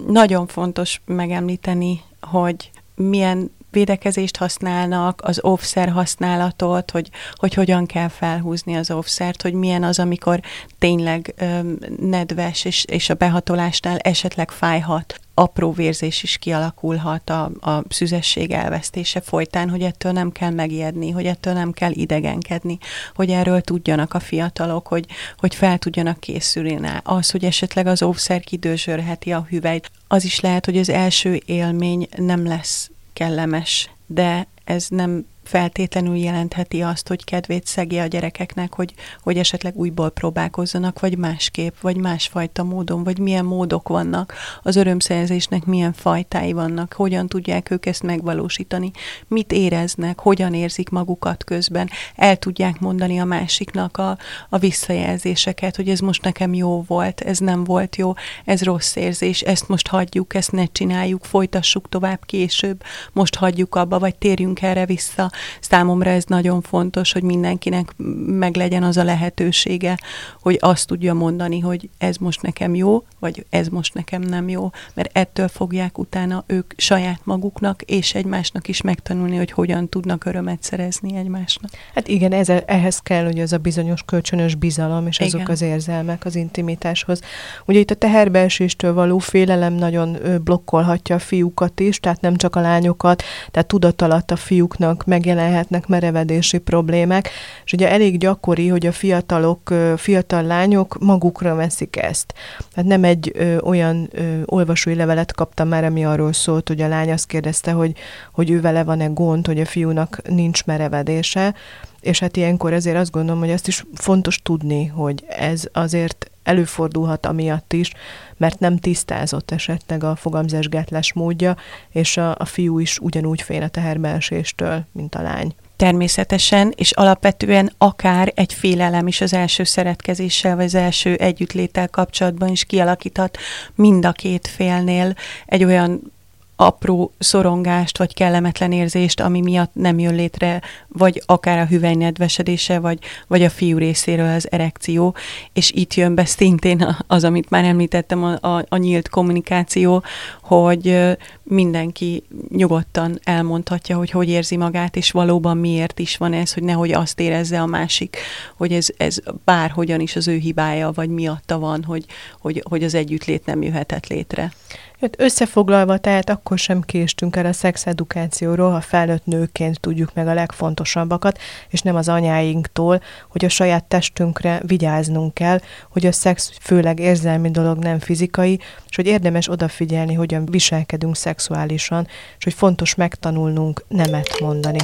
Nagyon 0.06 0.46
fontos 0.46 1.00
megemlíteni, 1.06 2.00
hogy 2.20 2.70
milyen 2.94 3.50
védekezést 3.70 4.36
használnak, 4.36 5.20
az 5.24 5.38
offszer 5.42 5.88
használatot, 5.88 6.90
hogy, 6.90 7.10
hogy 7.34 7.54
hogyan 7.54 7.86
kell 7.86 8.08
felhúzni 8.08 8.76
az 8.76 8.90
offszert, 8.90 9.42
hogy 9.42 9.52
milyen 9.52 9.82
az, 9.82 9.98
amikor 9.98 10.40
tényleg 10.78 11.34
öm, 11.36 11.78
nedves, 12.00 12.64
és, 12.64 12.84
és 12.84 13.10
a 13.10 13.14
behatolásnál 13.14 13.96
esetleg 13.96 14.50
fájhat 14.50 15.20
apró 15.38 15.72
vérzés 15.72 16.22
is 16.22 16.36
kialakulhat 16.36 17.30
a, 17.30 17.50
a 17.60 17.82
szüzesség 17.88 18.50
elvesztése 18.50 19.20
folytán, 19.20 19.70
hogy 19.70 19.82
ettől 19.82 20.12
nem 20.12 20.32
kell 20.32 20.50
megijedni, 20.50 21.10
hogy 21.10 21.26
ettől 21.26 21.52
nem 21.52 21.72
kell 21.72 21.90
idegenkedni, 21.92 22.78
hogy 23.14 23.30
erről 23.30 23.60
tudjanak 23.60 24.14
a 24.14 24.20
fiatalok, 24.20 24.86
hogy, 24.86 25.06
hogy 25.38 25.54
fel 25.54 25.78
tudjanak 25.78 26.20
készülni 26.20 26.80
rá. 26.80 27.00
Az, 27.04 27.30
hogy 27.30 27.44
esetleg 27.44 27.86
az 27.86 28.02
óvszer 28.02 28.40
kidőzsörheti 28.40 29.32
a 29.32 29.46
hüvelyt, 29.48 29.90
az 30.08 30.24
is 30.24 30.40
lehet, 30.40 30.64
hogy 30.64 30.78
az 30.78 30.88
első 30.88 31.42
élmény 31.46 32.08
nem 32.16 32.46
lesz 32.46 32.90
kellemes 33.18 33.88
de 34.08 34.46
ez 34.64 34.86
nem 34.88 35.24
feltétlenül 35.48 36.16
jelentheti 36.16 36.82
azt, 36.82 37.08
hogy 37.08 37.24
kedvét 37.24 37.66
szegi 37.66 37.98
a 37.98 38.06
gyerekeknek, 38.06 38.74
hogy, 38.74 38.94
hogy 39.22 39.38
esetleg 39.38 39.76
újból 39.76 40.10
próbálkozzanak, 40.10 41.00
vagy 41.00 41.18
másképp, 41.18 41.74
vagy 41.80 41.96
másfajta 41.96 42.62
módon, 42.62 43.04
vagy 43.04 43.18
milyen 43.18 43.44
módok 43.44 43.88
vannak, 43.88 44.34
az 44.62 44.76
örömszerzésnek 44.76 45.64
milyen 45.64 45.92
fajtái 45.92 46.52
vannak, 46.52 46.92
hogyan 46.92 47.26
tudják 47.26 47.70
ők 47.70 47.86
ezt 47.86 48.02
megvalósítani, 48.02 48.90
mit 49.28 49.52
éreznek, 49.52 50.20
hogyan 50.20 50.54
érzik 50.54 50.88
magukat 50.88 51.44
közben, 51.44 51.90
el 52.16 52.36
tudják 52.36 52.80
mondani 52.80 53.18
a 53.20 53.24
másiknak 53.24 53.96
a, 53.96 54.18
a 54.48 54.58
visszajelzéseket, 54.58 55.76
hogy 55.76 55.88
ez 55.88 56.00
most 56.00 56.22
nekem 56.22 56.54
jó 56.54 56.82
volt, 56.86 57.20
ez 57.20 57.38
nem 57.38 57.64
volt 57.64 57.96
jó, 57.96 58.12
ez 58.44 58.62
rossz 58.62 58.96
érzés, 58.96 59.40
ezt 59.40 59.68
most 59.68 59.88
hagyjuk, 59.88 60.34
ezt 60.34 60.52
ne 60.52 60.64
csináljuk, 60.64 61.24
folytassuk 61.24 61.88
tovább 61.88 62.24
később, 62.26 62.82
most 63.12 63.34
hagyjuk 63.34 63.74
abba, 63.74 63.97
vagy 63.98 64.16
térjünk 64.16 64.62
erre 64.62 64.86
vissza, 64.86 65.30
Számomra 65.60 66.10
ez 66.10 66.24
nagyon 66.24 66.60
fontos, 66.60 67.12
hogy 67.12 67.22
mindenkinek 67.22 67.94
meglegyen 68.26 68.82
az 68.82 68.96
a 68.96 69.04
lehetősége, 69.04 69.98
hogy 70.40 70.56
azt 70.60 70.86
tudja 70.86 71.14
mondani, 71.14 71.60
hogy 71.60 71.88
ez 71.98 72.16
most 72.16 72.42
nekem 72.42 72.74
jó, 72.74 73.04
vagy 73.18 73.46
ez 73.50 73.68
most 73.68 73.94
nekem 73.94 74.22
nem 74.22 74.48
jó, 74.48 74.70
mert 74.94 75.18
ettől 75.18 75.48
fogják 75.48 75.98
utána 75.98 76.44
ők 76.46 76.72
saját 76.76 77.20
maguknak 77.24 77.82
és 77.82 78.14
egymásnak 78.14 78.68
is 78.68 78.80
megtanulni, 78.80 79.36
hogy 79.36 79.50
hogyan 79.50 79.88
tudnak 79.88 80.24
örömet 80.24 80.62
szerezni 80.62 81.16
egymásnak. 81.16 81.70
Hát 81.94 82.08
igen, 82.08 82.32
ez, 82.32 82.48
ehhez 82.48 82.98
kell, 82.98 83.24
hogy 83.24 83.40
az 83.40 83.52
a 83.52 83.58
bizonyos 83.58 84.02
kölcsönös 84.02 84.54
bizalom, 84.54 85.06
és 85.06 85.18
igen. 85.18 85.34
azok 85.34 85.48
az 85.48 85.62
érzelmek 85.62 86.24
az 86.24 86.36
intimitáshoz. 86.36 87.20
Ugye 87.66 87.78
itt 87.78 87.90
a 87.90 87.94
teherbeeséstől 87.94 88.94
való 88.94 89.18
félelem 89.18 89.72
nagyon 89.72 90.16
blokkolhatja 90.44 91.14
a 91.14 91.18
fiúkat 91.18 91.80
is, 91.80 92.00
tehát 92.00 92.20
nem 92.20 92.36
csak 92.36 92.56
a 92.56 92.60
lányokat, 92.60 93.22
tehát 93.50 93.68
tudat 93.68 93.87
alatt 93.96 94.30
a 94.30 94.36
fiúknak 94.36 95.04
meg 95.04 95.26
megjelenhetnek 95.28 95.86
merevedési 95.86 96.58
problémák, 96.58 97.30
és 97.64 97.72
ugye 97.72 97.90
elég 97.90 98.18
gyakori, 98.18 98.68
hogy 98.68 98.86
a 98.86 98.92
fiatalok, 98.92 99.74
fiatal 99.96 100.42
lányok 100.42 100.98
magukra 101.00 101.54
veszik 101.54 101.96
ezt. 101.96 102.34
Tehát 102.74 102.90
nem 102.90 103.04
egy 103.04 103.32
ö, 103.34 103.58
olyan 103.58 104.08
ö, 104.12 104.40
olvasói 104.44 104.94
levelet 104.94 105.32
kaptam 105.32 105.68
már, 105.68 105.84
ami 105.84 106.04
arról 106.04 106.32
szólt, 106.32 106.68
hogy 106.68 106.80
a 106.80 106.88
lány 106.88 107.12
azt 107.12 107.26
kérdezte, 107.26 107.70
hogy, 107.70 107.92
hogy 108.32 108.50
ő 108.50 108.60
vele 108.60 108.84
van-e 108.84 109.06
gond, 109.06 109.46
hogy 109.46 109.60
a 109.60 109.66
fiúnak 109.66 110.20
nincs 110.28 110.64
merevedése, 110.64 111.54
és 112.00 112.18
hát 112.18 112.36
ilyenkor 112.36 112.72
ezért 112.72 112.96
azt 112.96 113.10
gondolom, 113.10 113.40
hogy 113.40 113.50
azt 113.50 113.68
is 113.68 113.84
fontos 113.94 114.42
tudni, 114.42 114.86
hogy 114.86 115.24
ez 115.28 115.64
azért 115.72 116.30
előfordulhat 116.42 117.26
amiatt 117.26 117.72
is, 117.72 117.92
mert 118.36 118.58
nem 118.58 118.76
tisztázott 118.76 119.50
esetleg 119.50 120.04
a 120.04 120.16
fogamzásgátlás 120.16 121.12
módja, 121.12 121.56
és 121.90 122.16
a, 122.16 122.34
a 122.38 122.44
fiú 122.44 122.78
is 122.78 122.98
ugyanúgy 122.98 123.42
fél 123.42 123.62
a 123.62 123.68
teherbeeséstől, 123.68 124.84
mint 124.92 125.14
a 125.14 125.22
lány. 125.22 125.54
Természetesen, 125.76 126.72
és 126.76 126.90
alapvetően 126.90 127.72
akár 127.78 128.32
egy 128.34 128.52
félelem 128.52 129.06
is 129.06 129.20
az 129.20 129.32
első 129.32 129.64
szeretkezéssel, 129.64 130.56
vagy 130.56 130.64
az 130.64 130.74
első 130.74 131.14
együttléttel 131.14 131.88
kapcsolatban 131.88 132.48
is 132.48 132.64
kialakíthat 132.64 133.38
mind 133.74 134.04
a 134.04 134.12
két 134.12 134.46
félnél 134.46 135.14
egy 135.46 135.64
olyan 135.64 136.12
apró 136.60 137.12
szorongást, 137.18 137.98
vagy 137.98 138.14
kellemetlen 138.14 138.72
érzést, 138.72 139.20
ami 139.20 139.40
miatt 139.40 139.70
nem 139.74 139.98
jön 139.98 140.14
létre, 140.14 140.62
vagy 140.88 141.22
akár 141.26 141.58
a 141.58 141.66
hüvely 141.66 141.94
nedvesedése, 141.94 142.78
vagy, 142.78 142.98
vagy 143.26 143.42
a 143.42 143.50
fiú 143.50 143.78
részéről 143.78 144.34
az 144.34 144.52
erekció, 144.52 145.14
és 145.52 145.70
itt 145.70 145.94
jön 145.94 146.14
be 146.14 146.24
szintén 146.24 146.96
az, 147.06 147.24
amit 147.24 147.50
már 147.50 147.64
említettem, 147.64 148.24
a, 148.24 148.48
a, 148.48 148.64
a 148.68 148.76
nyílt 148.76 149.08
kommunikáció, 149.08 150.02
hogy 150.48 151.16
mindenki 151.42 152.22
nyugodtan 152.48 153.18
elmondhatja, 153.24 153.96
hogy 153.96 154.10
hogy 154.10 154.28
érzi 154.28 154.56
magát, 154.56 154.96
és 154.96 155.10
valóban 155.10 155.56
miért 155.56 155.98
is 155.98 156.16
van 156.16 156.32
ez, 156.32 156.52
hogy 156.52 156.62
nehogy 156.62 156.92
azt 156.92 157.20
érezze 157.20 157.60
a 157.60 157.66
másik, 157.66 158.16
hogy 158.56 158.72
ez, 158.72 158.86
ez 158.96 159.18
bárhogyan 159.44 160.00
is 160.00 160.16
az 160.16 160.28
ő 160.28 160.36
hibája, 160.36 160.90
vagy 160.94 161.08
miatta 161.08 161.58
van, 161.58 161.84
hogy, 161.84 162.04
hogy, 162.40 162.62
hogy 162.68 162.82
az 162.82 162.94
együttlét 162.94 163.46
nem 163.46 163.62
jöhetett 163.62 164.06
létre. 164.06 164.52
Hát 165.00 165.20
összefoglalva, 165.20 165.98
tehát 165.98 166.30
akkor 166.30 166.58
sem 166.58 166.80
késtünk 166.80 167.36
el 167.36 167.46
a 167.46 167.52
szexedukációról, 167.52 168.70
ha 168.70 168.80
felnőtt 168.80 169.26
nőként 169.26 169.80
tudjuk 169.80 170.14
meg 170.14 170.28
a 170.28 170.34
legfontosabbakat, 170.34 171.38
és 171.68 171.80
nem 171.80 171.96
az 171.96 172.08
anyáinktól, 172.08 173.02
hogy 173.28 173.44
a 173.44 173.48
saját 173.48 173.84
testünkre 173.84 174.60
vigyáznunk 174.66 175.34
kell, 175.34 175.60
hogy 175.88 176.06
a 176.06 176.12
szex 176.12 176.52
főleg 176.60 176.98
érzelmi 176.98 177.50
dolog, 177.50 177.78
nem 177.78 177.98
fizikai, 177.98 178.60
és 178.88 178.96
hogy 178.96 179.06
érdemes 179.06 179.50
odafigyelni, 179.50 180.14
hogyan 180.38 180.52
viselkedünk 180.52 181.16
szexuálisan, 181.16 182.06
és 182.38 182.44
hogy 182.44 182.54
fontos 182.54 182.94
megtanulnunk 182.94 183.84
nemet 183.88 184.40
mondani. 184.40 184.78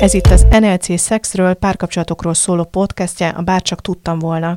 Ez 0.00 0.14
itt 0.14 0.26
az 0.26 0.46
NLC 0.50 1.00
Szexről, 1.00 1.54
párkapcsolatokról 1.54 2.34
szóló 2.34 2.64
podcastje, 2.64 3.28
a 3.28 3.42
Bárcsak 3.42 3.80
tudtam 3.80 4.18
volna. 4.18 4.56